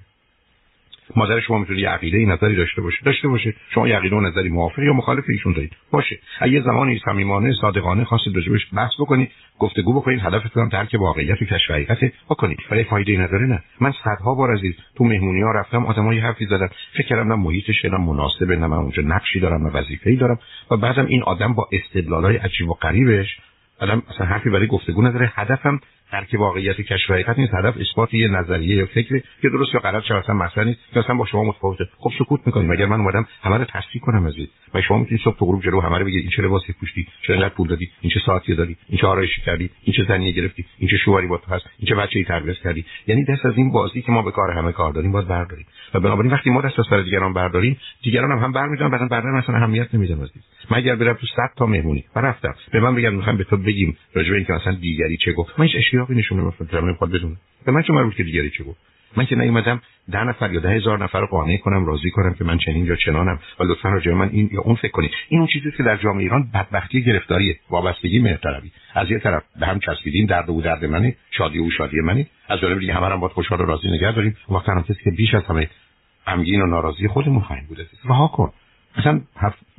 مادر 1.17 1.41
شما 1.41 1.59
می‌تونه 1.59 1.81
یه 1.81 1.89
عقیده 1.89 2.19
نظری 2.19 2.57
داشته 2.57 2.83
باشه. 2.83 2.99
داشته 3.05 3.29
باشه. 3.29 3.55
شما 3.75 3.85
و 4.17 4.21
نظری 4.21 4.49
موافق 4.49 4.79
یا 4.79 4.93
مخالف 4.93 5.25
ایشون 5.29 5.53
دارید. 5.53 5.73
باشه. 5.91 6.19
اگه 6.41 6.61
زمانی 6.61 7.01
صمیمانه 7.05 7.55
صادقانه 7.61 8.05
خواستید 8.05 8.37
راجبش 8.37 8.67
بحث 8.73 8.93
بکنید 9.01 9.31
گفتگو 9.59 10.01
بکنید 10.01 10.21
هدفتون 10.21 10.63
هم 10.63 10.69
درک 10.69 10.97
واقعیت 11.01 11.43
و 11.43 11.45
کشف 11.45 11.71
حقیقت 11.71 11.99
بکنید. 12.31 12.59
ولی 12.71 12.85
فایده 12.85 13.17
نداره 13.17 13.47
نه. 13.47 13.63
من 13.81 13.93
صدها 14.05 14.35
بار 14.35 14.55
عزیز 14.55 14.75
تو 14.97 15.05
مهمونی 15.05 15.41
ها 15.43 15.53
رفتم 15.53 15.87
آدمای 15.87 16.19
حرفی 16.19 16.47
زدن. 16.47 16.69
فکر 16.93 17.09
کردم 17.09 17.29
نه 17.29 17.35
محیطش 17.35 17.85
نه 17.85 17.99
مناسبه 17.99 18.57
نه 18.57 18.67
من 18.67 18.77
اونجا 18.77 19.03
نقشی 19.03 19.41
دارم 19.41 19.67
نه 19.67 19.73
وظیفه‌ای 19.73 20.17
دارم. 20.17 20.39
و 20.71 20.77
بعدم 20.77 21.07
این 21.07 21.23
آدم 21.23 21.55
با 21.55 21.69
استدلالای 21.73 22.37
عجیب 22.37 22.69
و 22.69 22.75
غریبش 22.75 23.39
آدم 23.81 24.03
اصلا 24.11 24.27
حرفی 24.27 24.51
برای 24.51 24.67
گفتگو 24.67 25.03
نداره. 25.03 25.33
هدفم 25.35 25.81
درک 26.13 26.37
واقعیت 26.39 26.81
کشف 26.81 27.11
حقیقت 27.11 27.39
نیست. 27.39 27.55
هدف 27.55 27.75
اثبات 27.81 28.15
یه 28.15 28.29
نظریه 28.29 28.77
یا 28.77 28.87
فکری 28.87 29.23
که 29.43 29.49
درست 29.49 29.75
یا 29.75 29.81
غلط 29.81 30.03
شده 30.03 30.19
اصلا 30.19 30.35
مسئله 30.35 30.65
نیست. 30.65 30.81
که 30.93 31.01
اصلا 31.01 31.15
با 31.15 31.27
شما 31.27 31.45
متفاوته. 31.45 31.85
خب 31.99 32.11
سکوت 32.19 32.41
می‌کنیم. 32.47 32.71
اگر 32.71 32.87
من 32.87 33.01
اومدم 33.01 33.27
همه 33.43 33.57
رو 33.57 33.65
تصدیق 33.65 34.03
کنم 34.03 34.27
از 34.27 34.35
این؟ 34.37 34.49
و 34.75 34.83
شما 34.83 34.99
می‌تونید 34.99 35.23
صبح 35.25 35.39
تو 35.39 35.45
غروب 35.45 35.63
جلو 35.63 35.81
همه 35.81 35.99
رو 35.99 36.05
بگید 36.05 36.21
این 36.21 36.31
چه 36.31 36.43
لباسی 36.43 36.73
پوشیدی 36.73 37.09
چه 37.27 37.33
انقدر 37.33 37.55
پول 37.55 37.69
دادی؟ 37.69 37.91
این 38.01 38.11
چه 38.11 38.21
ساعتی 38.27 38.55
دادی؟ 38.55 38.77
این 38.89 38.99
چه 38.99 39.07
آرایشی 39.07 39.41
کردی؟ 39.41 39.71
این 39.83 39.95
چه 39.97 40.05
زنی 40.09 40.33
گرفتی؟ 40.33 40.65
این 40.79 40.91
چه 40.91 40.97
شوهری 40.97 41.27
با 41.27 41.37
تو 41.37 41.55
هست؟ 41.55 41.67
این 41.79 41.89
چه 41.89 41.95
بچه‌ای 41.95 42.25
تربیت 42.25 42.57
کردی؟ 42.57 42.85
یعنی 43.07 43.25
دست 43.25 43.47
از 43.47 43.57
این 43.57 43.73
بازی 43.73 44.03
که 44.03 44.13
ما 44.13 44.23
به 44.23 44.31
کار 44.31 44.51
همه 44.51 44.73
کار 44.73 44.93
داریم 44.93 45.13
باید 45.13 45.29
برداریم. 45.29 45.67
و 45.95 46.01
بنابراین 46.01 46.33
وقتی 46.33 46.51
ما 46.51 46.61
دست 46.61 46.79
از 46.79 46.85
سر 46.91 47.01
دیگران 47.01 47.33
برداریم 47.33 47.79
دیگران 48.03 48.31
هم 48.31 48.39
هم 48.39 48.53
برمیدارن 48.53 48.91
بعدن 48.91 49.09
بعدن 49.09 49.31
مثلا 49.31 49.57
اهمیت 49.57 49.95
نمیدن 49.95 50.15
عزیز 50.15 50.43
من 50.71 50.79
اگر 50.79 50.97
برم 50.97 51.15
تو 51.15 51.27
100 51.27 51.51
تا 51.57 51.67
مهمونی 51.67 52.05
و 52.17 52.21
رفتم 52.21 52.55
به 52.73 52.81
من 52.81 52.95
بگن 52.95 53.15
می‌خوام 53.15 53.37
به 53.37 53.45
تو 53.45 53.57
بگیم 53.57 53.97
راجع 54.15 54.31
به 54.31 54.37
اینکه 54.37 54.53
مثلا 54.53 54.75
دیگری 54.75 55.17
چه 55.17 55.33
گفت. 55.33 55.61
من 55.61 55.67
هیچ 55.67 55.77
اشتیاقی 56.01 56.15
نشون 56.15 56.39
نمیدم 56.39 56.89
می‌خواد 56.89 57.11
بدونه 57.11 57.37
به 57.67 57.73
من 57.73 57.83
چه 57.83 57.93
مربوط 57.93 58.15
که 58.15 58.23
دیگری 58.23 58.51
چه 58.51 58.65
گفت 58.65 58.79
من 59.17 59.27
که 59.27 59.37
نیومدم 59.37 59.81
ده 60.11 60.25
نفر 60.25 60.53
یا 60.53 60.61
ده 60.61 60.69
هزار 60.69 61.05
نفر 61.05 61.21
رو 61.21 61.27
قانع 61.27 61.57
کنم 61.57 61.87
راضی 61.87 62.11
کنم 62.11 62.35
که 62.35 62.45
من 62.45 62.59
چنین 62.59 62.87
یا 62.87 62.97
چنانم. 62.97 63.39
و 63.61 63.65
لطفا 63.65 63.89
راجع 63.89 64.13
من 64.13 64.29
این 64.29 64.51
یا 64.53 64.61
اون 64.61 64.75
فکر 64.75 64.91
کنید. 64.91 65.11
این 65.29 65.41
اون 65.41 65.49
چیزی 65.53 65.71
که 65.77 65.83
در 65.83 65.97
جامعه 65.97 66.23
ایران 66.23 66.51
بدبختی 66.55 67.03
گرفتاری 67.03 67.57
وابستگی 67.71 68.19
مهرطلبی 68.19 68.73
از 68.95 69.11
یه 69.11 69.19
طرف 69.19 69.43
به 69.61 69.67
هم 69.67 69.79
چسبیدیم 69.79 70.27
درد 70.27 70.51
او 70.51 70.61
درد 70.63 70.85
منه 70.85 71.17
شادی 71.31 71.59
او 71.59 71.71
شادی 71.71 72.01
منه. 72.01 72.27
از 72.49 72.61
جانب 72.61 72.79
دیگه 72.79 72.95
همه 72.95 73.07
هم 73.07 73.21
باید 73.21 73.33
خوشحال 73.33 73.61
و 73.61 73.65
راضی 73.65 73.89
نگه 73.89 74.13
داریم. 74.13 74.37
وقتی 74.51 74.71
هم 74.73 74.83
کسی 74.83 75.05
که 75.05 75.11
بیش 75.11 75.35
از 75.35 75.45
همه 75.45 75.69
غمگین 76.27 76.63
و 76.63 76.67
ناراضی 76.67 77.09
خودمون 77.09 77.41
خواهیم 77.41 77.67
بود 77.69 77.79
رها 78.05 78.29
کن. 78.29 78.53
مثلا 78.99 79.21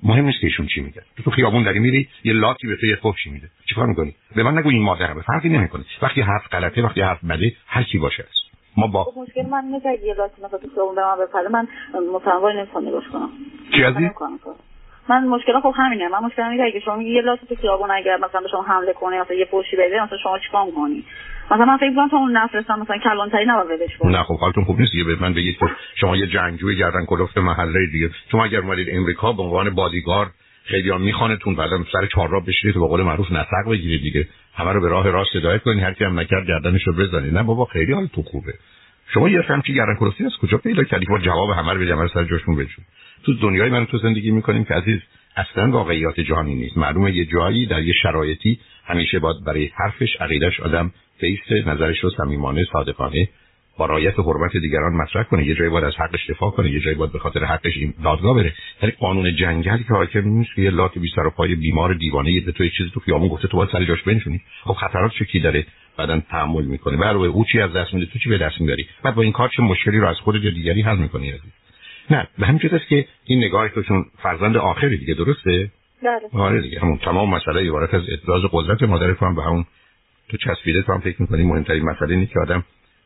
مهم 0.04 0.26
نیست 0.26 0.42
که 0.42 0.48
ایشون 0.48 0.68
چی 0.68 0.82
میگه. 0.82 1.02
تو 1.18 1.24
تو 1.24 1.32
خیابون 1.32 1.64
داری 1.64 1.80
میری 1.80 2.08
یه 2.24 2.34
لاتی 2.34 2.68
به 2.68 2.76
تو 2.76 2.86
یه 2.86 2.96
فحشی 2.96 3.30
میده؟ 3.30 3.50
چیکار 3.70 3.86
می‌کنی؟ 3.86 4.16
به 4.36 4.44
من 4.44 4.58
نگو 4.58 4.70
این 4.70 4.84
مادرمه 4.84 5.22
فرقی 5.22 5.50
نمی‌کنه. 5.50 5.86
وقتی 6.02 6.22
حرف 6.22 6.48
غلطه 6.52 6.82
وقتی 6.82 7.02
حرف 7.02 7.24
بده 7.24 7.54
هر 7.68 7.84
کی 7.84 7.98
باشه 7.98 8.24
است. 8.24 8.40
ما 8.78 8.88
با 8.88 9.04
خب 9.04 9.20
مشکل 9.20 9.46
من 9.50 9.80
که 9.84 10.06
یه 10.06 10.14
لاتی 10.14 10.42
مثلا 10.42 10.60
تو 10.60 10.68
خیابون 10.76 10.96
به 10.96 11.02
من 11.02 11.26
بپره 11.26 11.50
من 11.50 11.68
متنوع 12.14 12.54
نمی‌تونم 12.54 12.88
نگاش 12.88 13.04
کنم. 13.08 13.30
چی 13.76 13.84
عزیز 13.84 14.10
من 15.10 15.28
مشکل 15.28 15.60
خب 15.60 15.74
همینه. 15.76 16.08
من 16.08 16.20
مشکل 16.20 16.42
اینه 16.42 16.72
که 16.72 16.80
شما 16.80 16.96
میگی 16.96 17.12
یه 17.12 17.22
لاتی 17.22 17.48
تو 17.48 17.56
خیابون 17.56 17.92
اگر 17.92 18.18
مثلا 18.18 18.42
به 18.42 18.48
شما 18.52 18.62
حمله 18.62 18.94
کنه 18.94 19.22
مثلا 19.22 19.36
یه 19.36 19.46
پوشی 19.46 19.76
بده 19.76 20.04
مثلا 20.04 20.18
شما 20.24 20.40
چیکار 20.40 20.66
می‌کنی؟ 20.66 21.04
مثلا 21.52 21.66
من 21.66 21.78
فکر 21.78 21.96
کنم 21.96 22.10
اون 22.12 22.38
نفرستم 22.38 22.80
مثلا 22.80 22.98
کلانتری 22.98 23.46
نباید 23.46 23.82
ولش 23.82 23.98
کنم. 23.98 24.12
نه 24.12 24.24
خب 24.24 24.40
حالتون 24.40 24.64
خوب 24.64 24.80
نیست 24.80 24.92
دیگه. 24.92 25.04
به 25.04 25.16
من 25.22 25.34
بگید 25.34 25.58
که 25.58 25.66
شما 25.96 26.18
یه 26.18 26.28
جنگجوی 26.28 26.76
گردن 26.76 27.06
کلفت 27.06 27.38
محله 27.38 27.86
دیگه. 27.92 28.10
شما 28.32 28.46
اگر 28.46 28.60
اومدید 28.60 28.88
امریکا 28.92 29.34
به 29.34 29.44
عنوان 29.44 29.70
بادیگارد 29.70 30.32
خیلی 30.64 30.90
هم 30.90 31.02
میخوانتون 31.02 31.56
بعدم 31.56 31.86
سر 31.92 32.06
چهار 32.06 32.30
را 32.30 32.40
بشینید 32.40 32.78
و 32.78 32.80
به 32.80 32.88
قول 32.88 33.04
معروف 33.04 33.32
نسق 33.32 33.70
بگیرید 33.72 34.02
دیگه. 34.02 34.28
همه 34.56 34.72
رو 34.72 34.82
به 34.82 34.90
راه 34.90 35.10
راست 35.10 35.36
هدایت 35.36 35.64
کنید. 35.64 35.84
هر 35.84 35.94
کی 35.94 36.04
هم 36.04 36.20
نکرد 36.20 36.48
گردنش 36.48 36.88
رو 36.88 36.94
بزنید. 36.94 37.38
نه 37.38 37.44
بابا 37.44 37.66
خیلی 37.66 37.94
حال 37.94 38.08
تو 38.08 38.22
خوبه. 38.22 38.54
شما 39.14 39.30
یه 39.30 39.44
چی 39.66 39.74
گردن 39.74 39.96
کلفتی 40.00 40.26
از 40.26 40.32
کجا 40.42 40.58
پیدا 40.58 40.84
کردی 40.84 41.06
که 41.06 41.20
جواب 41.20 41.50
همه 41.50 41.74
رو 41.74 41.80
بدیم 41.80 42.08
سر 42.08 42.24
جاشون 42.24 42.56
بشون 42.56 42.86
تو 43.26 43.34
دنیای 43.34 43.70
من 43.70 43.86
تو 43.86 43.98
زندگی 43.98 44.32
می‌کنیم 44.32 44.64
که 44.64 44.74
عزیز 44.74 45.00
اصلا 45.36 45.72
واقعیات 45.72 46.20
جهانی 46.20 46.56
نیست. 46.56 46.78
معلومه 46.78 47.16
یه 47.16 47.26
جایی 47.26 47.66
در 47.66 47.82
یه 47.82 47.94
شرایطی 47.94 48.60
همیشه 48.86 49.20
باید 49.20 49.44
برای 49.46 49.72
حرفش 49.76 50.16
عقیدش 50.20 50.60
آدم 50.60 50.92
فیس 51.20 51.68
نظرش 51.68 52.00
رو 52.00 52.10
صمیمانه 52.10 52.66
صادقانه 52.74 53.30
با 53.78 53.86
رعایت 53.86 54.20
حرمت 54.20 54.58
دیگران 54.58 54.94
مطرح 54.94 55.24
کنه. 55.24 55.46
یه 55.46 55.56
جایی 55.56 55.70
باید 55.70 55.86
از 55.86 55.96
حقش 55.96 56.30
دفاع 56.30 56.52
کنه 56.52 56.72
یه 56.72 56.80
جایی 56.80 56.96
باید 56.96 57.12
به 57.12 57.20
خاطر 57.20 57.44
حقش 57.44 57.78
این 57.78 57.94
دادگاه 58.04 58.36
بره. 58.36 58.54
یعنی 58.82 58.96
قانون 59.00 59.36
جنگل 59.36 59.78
که 59.78 59.94
حاکم 59.94 60.28
نیست 60.28 60.56
که 60.56 60.62
یه 60.62 60.70
لات 60.70 60.98
بی 60.98 61.10
سر 61.16 61.28
و 61.28 61.30
پای 61.30 61.56
بیمار 61.56 61.94
دیوانه 61.94 62.32
یه 62.32 62.46
به 62.46 62.52
تو 62.52 62.70
چیزی 62.70 62.90
تو 62.94 63.00
خیابون 63.00 63.28
گفته 63.28 63.48
تو 63.48 63.58
باید 63.58 63.70
سر 63.72 63.86
جاش 63.86 64.02
بنشونی. 64.02 64.42
خب 64.64 64.74
خطرات 64.74 65.12
چه 65.20 65.26
کی 65.26 65.40
داره 65.40 65.66
بعدن 65.98 66.20
تحمل 66.20 66.66
می‌کنه؟ 66.66 66.98
برای 66.98 67.28
او 67.28 67.46
چی 67.52 67.60
از 67.60 67.74
دست 67.74 67.94
میده؟ 67.94 68.06
تو 68.06 68.20
چی 68.20 68.30
به 68.30 68.38
دست 68.38 68.62
می‌بری؟ 68.62 68.88
بعد 69.04 69.16
با 69.16 69.22
این 69.22 69.32
کار 69.32 69.50
چه 69.58 69.64
مشکلی 69.64 69.98
رو 69.98 70.08
از 70.08 70.18
خودت 70.18 70.44
یا 70.44 70.52
دیگری 70.52 70.82
حل 70.82 70.98
می‌کنی؟ 70.98 71.30
عزیز 71.30 71.52
نه 72.10 72.28
به 72.38 72.46
همین 72.46 72.62
است 72.72 72.88
که 72.88 73.06
این 73.26 73.44
نگاه 73.44 73.70
تو 73.70 73.84
چون 73.84 74.06
فرزند 74.24 74.58
آخری 74.58 74.98
دیگه 74.98 75.14
درسته؟ 75.14 75.72
بله. 76.04 76.42
آره 76.44 76.62
دیگه 76.62 76.80
همون 76.80 76.98
تمام 76.98 77.30
مسئله 77.30 77.68
عبارت 77.68 77.94
از 77.94 78.02
ابراز 78.24 78.42
قدرت 78.52 78.84
مادر 78.84 79.14
تو 79.14 79.26
هم 79.26 79.36
به 79.36 79.44
همون 79.44 79.66
تو 80.30 80.38
چسبیده 80.38 80.82
تو 80.82 80.94
هم 80.94 81.00
فکر 81.00 81.22
می‌کنی 81.22 81.44
مهمترین 81.44 81.84
مسئله 81.86 82.14
اینه 82.14 82.26
که 82.26 82.40
آدم 82.40 82.64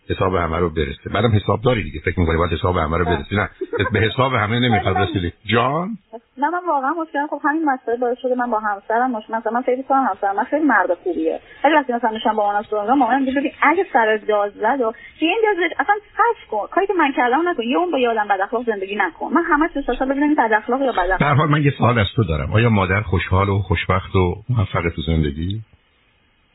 حساب 0.10 0.36
همه 0.36 0.58
رو 0.58 0.70
برسه. 0.70 1.10
بعدم 1.14 1.36
حساب 1.36 1.62
داری 1.62 1.84
دیگه 1.84 2.00
فکر 2.00 2.20
می‌کنی 2.20 2.38
باید 2.38 2.54
حساب 2.54 2.78
همه 2.78 2.98
رو 2.98 3.06
برسی. 3.06 3.36
نه 3.36 3.50
به 3.94 4.00
حساب 4.00 4.34
همه 4.34 4.60
نمی‌خواد 4.60 4.98
رسیدی. 4.98 5.34
جان؟ 5.46 5.98
نه 6.38 6.50
من 6.50 6.60
واقعا 6.68 6.94
مشکل 6.94 7.28
خب 7.30 7.42
همین 7.44 7.66
مسئله 7.66 7.98
باعث 7.98 8.18
شده 8.22 8.36
من 8.36 8.52
با 8.52 8.60
همسرم 8.60 9.12
مشکل 9.12 9.34
مثلا 9.36 9.52
من 9.52 9.62
فکر 9.62 9.82
کنم 9.82 10.08
همسرم 10.10 10.36
من 10.36 10.44
خیلی 10.44 10.66
مرد 10.66 10.94
خوبیه. 11.04 11.40
ولی 11.64 11.74
وقتی 11.74 11.94
مثلا 11.94 12.12
میشم 12.12 12.36
با 12.36 12.54
اون 12.54 12.64
سوال 12.64 12.98
مامان 12.98 13.20
میگه 13.20 13.40
ببین 13.40 13.52
اگه 13.62 13.86
سر 13.94 14.20
داز 14.28 14.52
زد 14.54 14.82
و 14.82 14.94
این 15.20 15.42
داز 15.44 15.72
اصلا 15.80 15.96
حذف 15.96 16.50
کن. 16.52 16.68
کاری 16.72 16.88
که 16.88 16.94
من 16.94 17.12
کردم 17.18 17.50
نکن. 17.50 17.64
یه 17.64 17.78
اون 17.78 17.92
با 17.92 18.00
یادم 18.00 18.28
بد 18.28 18.42
اخلاق 18.42 18.66
زندگی 18.66 18.96
نکن. 18.96 19.34
من 19.34 19.44
همه 19.44 19.70
چیز 19.74 19.84
سال 19.86 20.10
ببینم 20.10 20.36
بد 20.36 20.54
اخلاق 20.54 20.82
یا 20.82 20.92
بد 20.92 21.12
اخلاق. 21.12 21.50
من 21.50 21.64
یه 21.64 21.72
سوال 21.78 22.00
از 22.00 22.08
تو 22.16 22.24
دارم. 22.24 22.54
آیا 22.54 22.70
مادر 22.70 23.02
خوشحال 23.02 23.50
و 23.50 23.60
خوشبخت 23.60 24.16
و 24.16 24.36
موفق 24.50 24.90
تو 24.96 25.02
زندگی؟ 25.02 25.62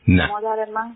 نه. 0.09 0.29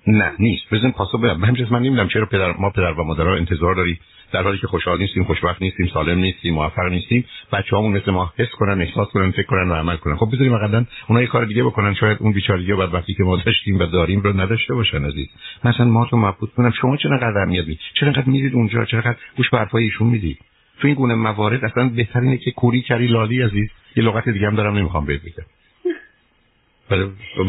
نه 0.07 0.31
نیست. 0.39 0.73
بزن 0.73 0.91
پاسو 0.91 1.17
بدم. 1.17 1.37
من 1.37 1.55
من 1.71 1.79
نمی‌دونم 1.79 2.07
چرا 2.07 2.25
پدر 2.25 2.53
ما 2.59 2.69
پدر 2.69 2.91
و 2.91 3.03
مادرها 3.03 3.35
انتظار 3.35 3.75
داری 3.75 3.99
در 4.31 4.43
حالی 4.43 4.57
که 4.57 4.67
خوشحال 4.67 4.97
نیستیم 4.97 5.23
خوشبخت 5.23 5.61
نیستیم 5.61 5.87
سالم 5.93 6.19
نیستیم 6.19 6.53
موفق 6.53 6.89
نیستیم. 6.89 7.25
بچه‌هامون 7.53 7.91
مثل 7.97 8.11
ما 8.11 8.33
حس 8.37 8.49
کنن 8.51 8.81
احساس 8.81 9.07
کنن 9.07 9.31
فکر 9.31 9.45
کنن 9.45 9.69
و 9.69 9.73
عمل 9.73 9.95
کنن. 9.95 10.15
خب 10.15 10.29
بذاریم 10.33 10.53
مثلا 10.53 10.85
اونها 11.07 11.21
یه 11.21 11.27
کار 11.27 11.45
دیگه 11.45 11.63
بکنن. 11.63 11.93
شاید 11.93 12.17
اون 12.21 12.31
بیچارگی 12.31 12.73
بعد 12.73 12.93
وقتی 12.93 13.13
که 13.13 13.23
ما 13.23 13.37
داشتیم 13.37 13.79
و 13.79 13.85
داریم 13.85 14.21
رو 14.21 14.41
نداشته 14.41 14.73
باشن 14.73 15.05
عزیز. 15.05 15.27
مثلا 15.63 15.85
ما 15.85 16.05
تو 16.05 16.17
مبهوت 16.17 16.53
کنم 16.53 16.71
شما 16.81 16.97
چرا 16.97 17.17
قدر 17.17 17.37
اهمیت 17.37 17.61
می‌دید؟ 17.61 17.79
چرا 17.99 18.11
قدر 18.11 18.25
می‌دید 18.25 18.55
اونجا؟ 18.55 18.85
چرا 18.85 19.01
قدر 19.01 19.17
گوش 19.37 19.49
به 19.49 19.57
حرفای 19.57 19.83
ایشون 19.83 20.07
می‌دید؟ 20.07 20.37
تو 20.81 20.87
این 20.87 20.95
گونه 20.95 21.15
موارد 21.15 21.65
اصلا 21.65 21.89
بهترینه 21.89 22.37
که 22.37 22.51
کوری 22.51 22.81
کری 22.81 23.07
لالی 23.07 23.41
عزیز. 23.41 23.69
یه 23.95 24.03
لغت 24.03 24.29
دیگه 24.29 24.47
هم 24.47 24.55
دارم 24.55 24.77
نمی‌خوام 24.77 25.05
بهت 25.05 25.21
بگم. 25.21 25.45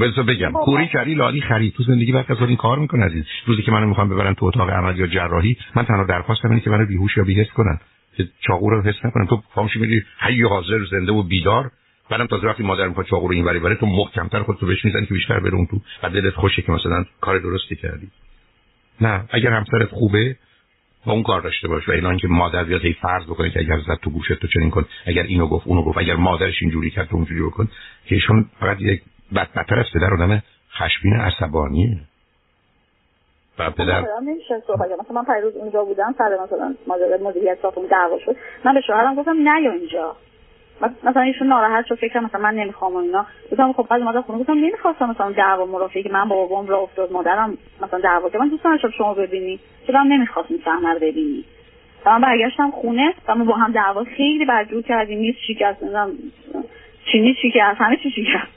بذار 0.00 0.24
بگم. 0.24 0.52
خب، 0.52 0.60
کوری 0.64 0.88
کردی 0.88 1.14
لالی 1.14 1.40
خرید. 1.40 1.74
تو 1.74 1.82
زندگی 1.82 2.12
بعد 2.12 2.32
از 2.32 2.40
این 2.40 2.56
کار 2.56 2.78
می‌کنه 2.78 3.04
عزیز. 3.04 3.24
روزی 3.46 3.62
که 3.62 3.72
منو 3.72 3.86
می‌خوام 3.86 4.08
ببرن 4.08 4.34
تو 4.34 4.46
اتاق 4.46 4.70
عمل 4.70 4.98
یا 4.98 5.06
جراحی 5.06 5.56
من 5.76 5.84
تنها 5.84 6.04
درخواستم 6.04 6.48
اینه 6.48 6.60
که 6.60 6.70
منو 6.70 6.86
بیهوش 6.86 7.16
یا 7.16 7.24
بیهس 7.24 7.48
کنن. 7.48 7.80
که 8.16 8.28
چاقو 8.40 8.70
رو 8.70 8.82
حس 8.82 9.04
نکنم. 9.04 9.26
تو 9.26 9.42
فامشی 9.54 9.78
میری 9.78 10.02
حی 10.20 10.42
حاضر 10.42 10.84
زنده 10.90 11.12
و 11.12 11.22
بیدار. 11.22 11.70
بعدم 12.10 12.26
تازه 12.26 12.46
وقتی 12.46 12.62
مادر 12.62 12.88
می‌خواد 12.88 13.06
چاقو 13.06 13.28
رو 13.28 13.34
اینوری 13.34 13.58
بره 13.58 13.74
تو 13.74 13.86
محکمتر 13.86 14.42
خودتو 14.42 14.66
بهش 14.66 14.84
می‌زنی 14.84 15.06
که 15.06 15.14
بیشتر 15.14 15.40
بره 15.40 15.54
اون 15.54 15.66
تو. 15.66 15.80
و 16.02 16.10
دلت 16.10 16.34
خوشه 16.34 16.62
که 16.62 16.72
مثلا 16.72 17.04
کار 17.20 17.38
درستی 17.38 17.76
کردی. 17.76 18.08
نه 19.00 19.24
اگر 19.30 19.50
همسرت 19.50 19.88
خوبه 19.88 20.36
با 21.06 21.12
اون 21.12 21.22
کار 21.22 21.40
داشته 21.40 21.68
باش. 21.68 21.88
و 21.88 21.92
اعلان 21.92 22.16
که 22.16 22.28
مادر 22.28 22.64
بیاد 22.64 22.84
هی 22.84 22.92
فرض 22.92 23.24
بکنه 23.24 23.50
که 23.50 23.60
اگر 23.60 23.78
زد 23.78 23.98
تو 24.02 24.10
گوشت 24.10 24.32
تو 24.32 24.46
چنین 24.46 24.70
کن. 24.70 24.84
اگر 25.06 25.22
اینو 25.22 25.46
گفت 25.46 25.66
اونو 25.66 25.82
گفت. 25.82 25.98
اگر 25.98 26.16
مادرش 26.16 26.62
اینجوری 26.62 26.90
کرد 26.90 27.08
تو 27.08 27.16
اونجوری 27.16 27.42
بکن. 27.42 27.68
که 28.06 28.14
ایشون 28.14 28.46
فقط 28.60 28.80
یک 28.80 29.02
بدتر 29.34 29.78
از 29.78 29.86
پدر 29.94 30.14
آدم 30.14 30.42
خشمین 30.72 31.14
عصبانیه. 31.14 31.96
و 33.58 33.70
پدر 33.70 34.04
نمیشه 34.22 34.62
صحبت 34.66 34.90
مثلا 35.00 35.22
من 35.22 35.34
پیروز 35.34 35.56
اونجا 35.56 35.84
بودم 35.84 36.14
سر 36.18 36.38
مثلا 36.44 36.74
ماجرای 36.86 37.22
مدیریت 37.22 37.58
ساختمون 37.62 37.86
دعوا 37.86 38.18
شد. 38.18 38.36
من 38.64 38.74
به 38.74 38.80
شوهرم 38.80 39.14
گفتم 39.14 39.48
نیا 39.48 39.72
اینجا. 39.72 40.16
مثلا 41.04 41.22
ایشون 41.22 41.48
ناراحت 41.48 41.86
شد 41.86 41.94
فکر 41.94 42.20
مثلا 42.20 42.40
من 42.40 42.54
نمی‌خوام 42.54 42.94
و 42.94 42.96
اینا. 42.96 43.26
گفتم 43.52 43.72
خب 43.72 43.86
بعد 43.90 44.02
اومدم 44.02 44.22
خونه. 44.22 44.38
گفتم 44.38 44.52
نمی‌خواستم 44.52 45.10
مثلا 45.10 45.32
دعوا 45.32 45.66
مرافعی 45.66 46.02
که 46.02 46.08
من 46.08 46.28
با 46.28 46.36
بابام 46.36 46.66
را 46.66 46.78
افتاد 46.78 47.12
مادرم 47.12 47.58
مثلا 47.82 48.00
دعوا 48.00 48.30
که 48.30 48.38
من 48.38 48.48
دوست 48.48 48.66
نداشتم 48.66 48.90
شما 48.90 49.14
ببینی. 49.14 49.60
چون 49.86 50.12
نمی‌خواستم 50.12 50.54
صحنه 50.64 50.92
رو 50.92 50.98
ببینی. 50.98 51.44
و 52.06 52.10
من 52.10 52.20
برگشتم 52.20 52.70
خونه 52.70 53.14
و 53.28 53.34
ما 53.34 53.44
با 53.44 53.54
هم 53.54 53.72
دعوا 53.72 54.04
خیلی 54.04 54.44
بدجور 54.44 54.82
کردیم. 54.82 55.18
نیست 55.18 55.38
شکست 55.48 55.82
نمی‌دونم 55.82 56.12
چینی 57.12 57.34
شکست 57.42 57.80
همه 57.80 57.96
چی 57.96 58.10
شکست. 58.10 58.53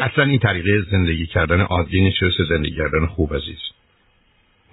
اصلا 0.00 0.24
این 0.24 0.38
طریقه 0.38 0.82
زندگی 0.90 1.26
کردن 1.26 1.60
عادی 1.60 2.00
نیست 2.00 2.18
زندگی 2.48 2.76
کردن 2.76 3.06
خوب 3.06 3.34
عزیز. 3.34 3.58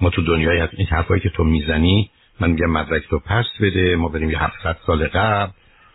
ما 0.02 0.10
تو 0.10 0.22
دنیای 0.22 0.60
از 0.60 0.70
این 0.74 0.88
حرفایی 0.88 1.22
که 1.22 1.30
تو 1.30 1.44
می‌زنی 1.44 2.10
من 2.40 2.52
میگم 2.52 2.72
مدرک 2.72 3.08
تو 3.10 3.20
پس 3.20 3.46
بده 3.62 3.96
ما 3.96 4.08
بریم 4.08 4.30
یه 4.30 4.44
700 4.44 4.78
سال 4.86 5.08
قبل 5.08 5.52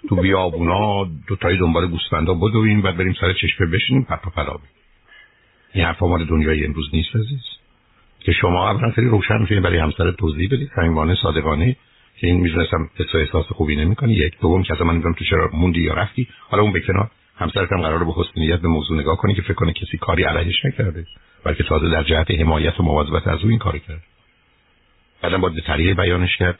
تو 0.08 0.16
بیابونا 0.16 1.04
دو 1.28 1.36
تایی 1.36 1.58
دنبال 1.58 1.86
گوسفندا 1.86 2.34
بدویم 2.34 2.82
و 2.84 2.92
بریم 2.92 3.12
سر 3.20 3.32
چشمه 3.32 3.66
بشینیم 3.66 4.02
پپا 4.04 4.30
پلا 4.30 4.58
این 5.72 5.84
حرفا 5.84 6.06
مال 6.06 6.24
دنیای 6.24 6.64
امروز 6.64 6.90
نیست 6.92 7.16
عزیز. 7.16 7.42
که 8.20 8.32
شما 8.32 8.70
اولا 8.70 8.90
خیلی 8.90 9.08
روشن 9.08 9.38
میشین 9.40 9.62
برای 9.62 9.78
همسر 9.78 10.10
توضیح 10.10 10.48
بدید 10.48 10.70
همینوانه 10.76 11.14
صادقانه 11.22 11.76
که 12.20 12.26
این 12.26 12.40
می‌دونستم 12.40 12.90
حس 12.96 13.14
احساس 13.14 13.46
خوبی 13.46 13.76
نمی‌کنی. 13.76 14.14
یک 14.14 14.40
دوم 14.40 14.62
که 14.62 14.74
اصلا 14.74 14.86
من 14.86 14.96
میگم 14.96 15.12
تو 15.12 15.24
چرا 15.24 15.50
موندی 15.52 15.80
یا 15.80 15.94
رفتی 15.94 16.28
حالا 16.48 16.62
اون 16.62 16.72
بکنار 16.72 17.10
همسرت 17.36 17.72
هم 17.72 17.82
قراره 17.82 18.04
به 18.04 18.12
حسن 18.12 18.32
نیت 18.36 18.60
به 18.60 18.68
موضوع 18.68 19.00
نگاه 19.00 19.16
کنی 19.16 19.34
که 19.34 19.42
فکر 19.42 19.54
کنه 19.54 19.72
کسی 19.72 19.98
کاری 19.98 20.24
علیهش 20.24 20.64
نکرده. 20.64 21.06
بلکه 21.44 21.64
تازه 21.64 21.88
در 21.90 22.02
جهت 22.02 22.30
حمایت 22.30 22.80
و 22.80 22.82
مواظبت 22.82 23.26
از 23.26 23.42
او 23.42 23.48
این 23.48 23.58
کاری 23.58 23.80
کرد. 23.80 24.02
بعدم 25.22 25.40
باید 25.40 25.64
طریقه 25.66 25.94
بیانش 25.94 26.36
کرد 26.36 26.58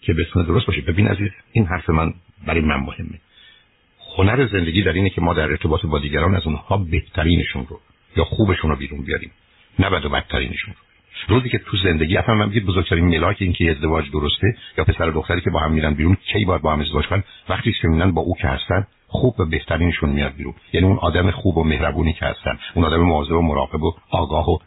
که 0.00 0.12
بسیار 0.12 0.44
درست 0.44 0.66
باشه. 0.66 0.80
ببین 0.80 1.08
عزیز 1.08 1.30
این 1.52 1.66
حرف 1.66 1.90
من 1.90 2.14
برای 2.46 2.60
من 2.60 2.76
مهمه. 2.76 3.20
هنر 4.16 4.46
زندگی 4.46 4.82
در 4.82 4.92
اینه 4.92 5.10
که 5.10 5.20
ما 5.20 5.34
در 5.34 5.50
ارتباط 5.50 5.86
با 5.86 5.98
دیگران 5.98 6.34
از 6.34 6.46
اونها 6.46 6.76
بهترینشون 6.76 7.66
رو 7.66 7.80
یا 8.16 8.24
خوبشون 8.24 8.70
رو 8.70 8.76
بیرون 8.76 9.04
بیاریم. 9.04 9.30
نه 9.78 9.90
بد 9.90 10.04
و 10.04 10.08
بدترینشون 10.08 10.74
رو. 10.74 10.89
روزی 11.28 11.48
که 11.48 11.58
تو 11.58 11.76
زندگی 11.76 12.16
اصلا 12.16 12.34
من 12.34 12.48
میگم 12.48 12.66
بزرگترین 12.66 13.04
ملاک 13.04 13.36
این 13.40 13.52
که 13.52 13.70
ازدواج 13.70 14.10
درسته 14.10 14.56
یا 14.78 14.84
پسر 14.84 15.08
و 15.08 15.12
دختری 15.12 15.40
که 15.40 15.50
با 15.50 15.60
هم 15.60 15.72
میرن 15.72 15.94
بیرون 15.94 16.16
کی 16.32 16.44
باید 16.44 16.62
با 16.62 16.72
هم 16.72 16.80
ازدواج 16.80 17.06
کنن؟ 17.06 17.24
وقتی 17.48 17.72
که 17.72 17.88
میرن 17.88 18.10
با 18.10 18.22
او 18.22 18.36
که 18.36 18.48
هستن 18.48 18.86
خوب 19.06 19.40
و 19.40 19.44
بهترینشون 19.44 20.10
میاد 20.10 20.34
بیرون. 20.36 20.54
یعنی 20.72 20.86
اون 20.86 20.98
آدم 20.98 21.30
خوب 21.30 21.58
و 21.58 21.64
مهربونی 21.64 22.12
که 22.12 22.26
هستن 22.26 22.58
اون 22.74 22.84
آدم 22.84 23.00
مواظب 23.00 23.32
و 23.32 23.42
مراقب 23.42 23.82
و 23.82 23.92
آگاه 24.10 24.50
و 24.50 24.58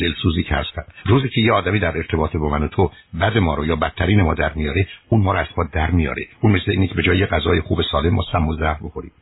دلسوزی 0.00 0.42
که 0.42 0.54
هستن. 0.54 0.82
روزی 1.06 1.28
که 1.28 1.40
یه 1.40 1.52
آدمی 1.52 1.78
در 1.78 1.96
ارتباط 1.96 2.36
با 2.36 2.48
من 2.48 2.62
و 2.62 2.68
تو 2.68 2.90
بد 3.20 3.38
ما 3.38 3.54
رو 3.54 3.66
یا 3.66 3.76
بدترین 3.76 4.22
ما 4.22 4.34
در 4.34 4.52
میاره 4.52 4.86
اون 5.08 5.22
ما 5.22 5.32
رو 5.32 5.38
از 5.38 5.46
ما 5.56 5.64
در 5.72 5.90
میاره. 5.90 6.26
اون 6.40 6.52
مثل 6.52 6.70
اینی 6.70 6.88
که 6.88 6.94
به 6.94 7.02
جای 7.02 7.26
غذای 7.26 7.60
خوب 7.60 7.82
سالم 7.92 8.14
ما 8.14 8.22
سم 8.32 8.48
و 8.48 8.54
زهر 8.54 8.78
بخوریم. 8.84 9.12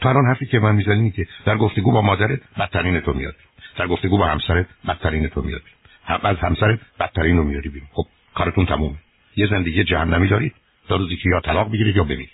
تو 0.00 0.08
الان 0.08 0.26
حرفی 0.26 0.46
که 0.46 0.58
من 0.58 0.74
می‌زنی 0.74 1.10
که 1.10 1.26
در 1.44 1.56
گفتگو 1.56 1.92
با 1.92 2.00
مادرت 2.00 2.40
بدترین 2.58 3.00
تو 3.00 3.12
میاد. 3.12 3.34
در 3.76 3.86
گفتگو 3.86 4.18
با 4.18 4.26
همسرت 4.26 4.66
بدترین 4.88 5.28
تو 5.28 5.42
میاد. 5.42 5.62
هم 6.08 6.20
از 6.22 6.36
همسرت 6.36 6.80
بدترین 7.00 7.36
رو 7.36 7.44
میاری 7.44 7.68
بیرون. 7.68 7.88
خب 7.92 8.06
کارتون 8.34 8.66
تمومه. 8.66 8.96
یه 9.36 9.46
زندگی 9.46 9.84
جهنمی 9.84 10.28
دارید. 10.28 10.54
تا 10.88 10.96
روزی 10.96 11.16
که 11.16 11.28
یا 11.28 11.40
طلاق 11.40 11.72
بگیرید 11.72 11.96
یا 11.96 12.04
بمیرید. 12.04 12.30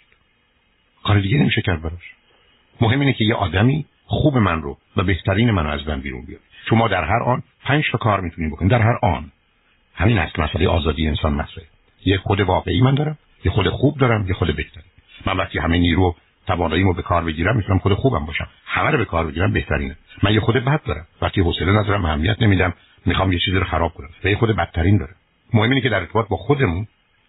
کار 1.05 1.21
دیگه 1.21 1.39
نمیشه 1.39 1.63
کرد 1.63 1.83
براش. 1.83 2.15
مهم 2.81 3.01
اینه 3.01 3.13
که 3.13 3.25
یه 3.25 3.35
آدمی 3.35 3.87
خوب 4.07 4.39
من 4.39 4.63
رو 4.63 4.79
و 4.97 5.03
بهترین 5.03 5.51
منو 5.51 5.69
از 5.69 5.89
من 5.89 6.01
بیرون 6.01 6.25
بیاره 6.27 6.43
شما 6.69 6.89
در 6.89 7.05
هر 7.05 7.23
آن 7.23 7.43
پنج 7.65 7.85
تا 7.93 7.99
کار 7.99 8.21
می‌تونید 8.21 8.53
بکنید. 8.53 8.71
در 8.71 8.83
هر 8.83 8.99
آن. 9.03 9.33
همین 9.95 10.19
است 10.19 10.39
مسئله 10.39 10.69
آزادی 10.69 11.09
انسان 11.09 11.33
مسئله. 11.33 11.65
یه 12.05 12.19
خود 12.19 12.41
واقعی 12.41 12.81
من 12.81 12.95
دارم 12.95 13.19
یه 13.45 13.51
خود 13.53 13.69
خوب 13.69 13.99
دارم 13.99 14.29
یه 14.29 14.35
خود 14.35 14.57
بهتر 14.57 14.81
من 15.27 15.37
وقتی 15.37 15.59
همه 15.59 15.79
نیرو 15.79 16.17
تواناییمو 16.47 16.93
به 16.93 17.03
کار 17.03 17.25
بگیرم 17.25 17.57
می‌تونم 17.57 17.79
خود 17.79 17.95
خوبم 17.95 18.27
باشم. 18.27 18.49
همه 18.67 18.91
رو 18.91 18.99
به 18.99 19.05
کار 19.05 19.27
بگیرم 19.27 19.53
بهترینه. 19.53 19.97
من 20.23 20.35
یه 20.35 20.41
خود 20.41 20.57
بد 20.57 20.83
دارم. 20.85 21.07
وقتی 21.23 21.41
حوصله 21.41 21.73
ندارم 21.73 22.05
اهمیت 22.05 22.43
نمیدم. 22.43 22.75
می‌خوام 23.07 23.33
یه 23.33 23.39
چیزی 23.39 23.57
رو 23.57 23.65
خراب 23.65 23.95
کنم. 23.95 24.09
یه 24.25 24.37
خود 24.37 24.57
بدترین 24.57 24.97
داره. 24.97 25.13
مهم 25.53 25.71
اینه 25.71 25.81
که 25.81 25.89
در 25.89 26.01
ارتباط 26.01 26.29
با 26.29 26.37
خودمون 26.37 26.87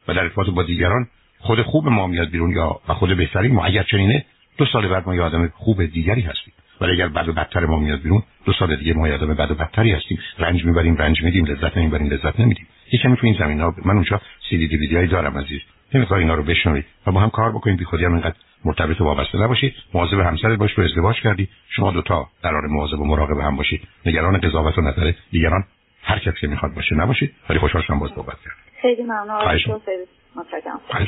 و 0.07 0.13
در 0.13 0.23
ارتباط 0.23 0.49
با 0.49 0.63
دیگران 0.63 1.07
خود 1.39 1.61
خوب 1.61 1.87
ما 1.87 2.07
میاد 2.07 2.29
بیرون 2.29 2.51
یا 2.51 2.79
و 2.87 2.93
خود 2.93 3.17
بهترین 3.17 3.53
ما 3.53 3.65
اگر 3.65 3.83
چنینه 3.83 4.25
دو 4.57 4.65
سال 4.65 4.87
بعد 4.87 5.05
ما 5.05 5.15
یه 5.15 5.21
آدم 5.21 5.47
خوب 5.47 5.85
دیگری 5.85 6.21
هستیم. 6.21 6.53
ولی 6.81 6.91
اگر 6.91 7.07
بد 7.07 7.29
و 7.29 7.33
بدتر 7.33 7.65
ما 7.65 7.79
میاد 7.79 8.01
بیرون 8.01 8.23
دو 8.45 8.53
سال 8.53 8.75
دیگه 8.75 8.93
ما 8.93 9.07
یادم 9.07 9.33
بد 9.33 9.51
و 9.51 9.55
بدتری 9.55 9.91
هستیم. 9.91 10.19
رنج 10.39 10.65
می‌بریم 10.65 10.95
رنج 10.95 11.23
میدیم 11.23 11.45
لذت 11.45 11.77
نمی‌بریم 11.77 12.07
لذت 12.07 12.39
نمیدیم. 12.39 12.67
یکم 12.93 13.15
تو 13.15 13.27
این 13.27 13.35
زمین 13.39 13.61
ها 13.61 13.75
من 13.85 13.93
اونجا 13.93 14.21
سی 14.49 14.57
دی 14.57 14.67
دیویدی 14.67 15.07
دارم 15.07 15.37
عزیز. 15.37 15.61
نمی‌خوای 15.93 16.21
اینا 16.21 16.35
رو 16.35 16.43
بشنوید 16.43 16.85
و 17.07 17.11
با 17.11 17.19
هم 17.19 17.29
کار 17.29 17.51
بکنیم 17.51 17.77
بی 17.77 17.85
خودی 17.85 18.05
هم 18.05 18.13
اینقدر 18.13 18.35
مرتبط 18.65 19.01
و 19.01 19.03
وابسته 19.03 19.37
نباشید. 19.37 19.73
مواظب 19.93 20.19
همسرت 20.19 20.59
باش 20.59 20.73
رو 20.73 20.83
ازدواج 20.83 21.21
کردی. 21.21 21.47
شما 21.69 21.91
دوتا 21.91 22.27
قرار 22.43 22.67
مواظب 22.67 22.99
و 22.99 23.05
مراقب 23.05 23.39
هم 23.39 23.55
باشید. 23.55 23.87
نگران 24.05 24.37
قضاوت 24.37 24.77
و 24.77 24.81
نظر 24.81 25.11
دیگران 25.31 25.63
هر 26.03 26.19
کسی 26.19 26.37
که 26.41 26.47
می‌خواد 26.47 26.73
باشه 26.73 26.95
نباشید. 26.95 27.33
ولی 27.49 27.59
خوشحال 27.59 27.81
شدم 27.81 27.99
باز 27.99 28.11
صحبت 28.15 28.37
کردم. 28.43 28.55
خیلی 28.81 29.03
ممنون. 29.03 31.07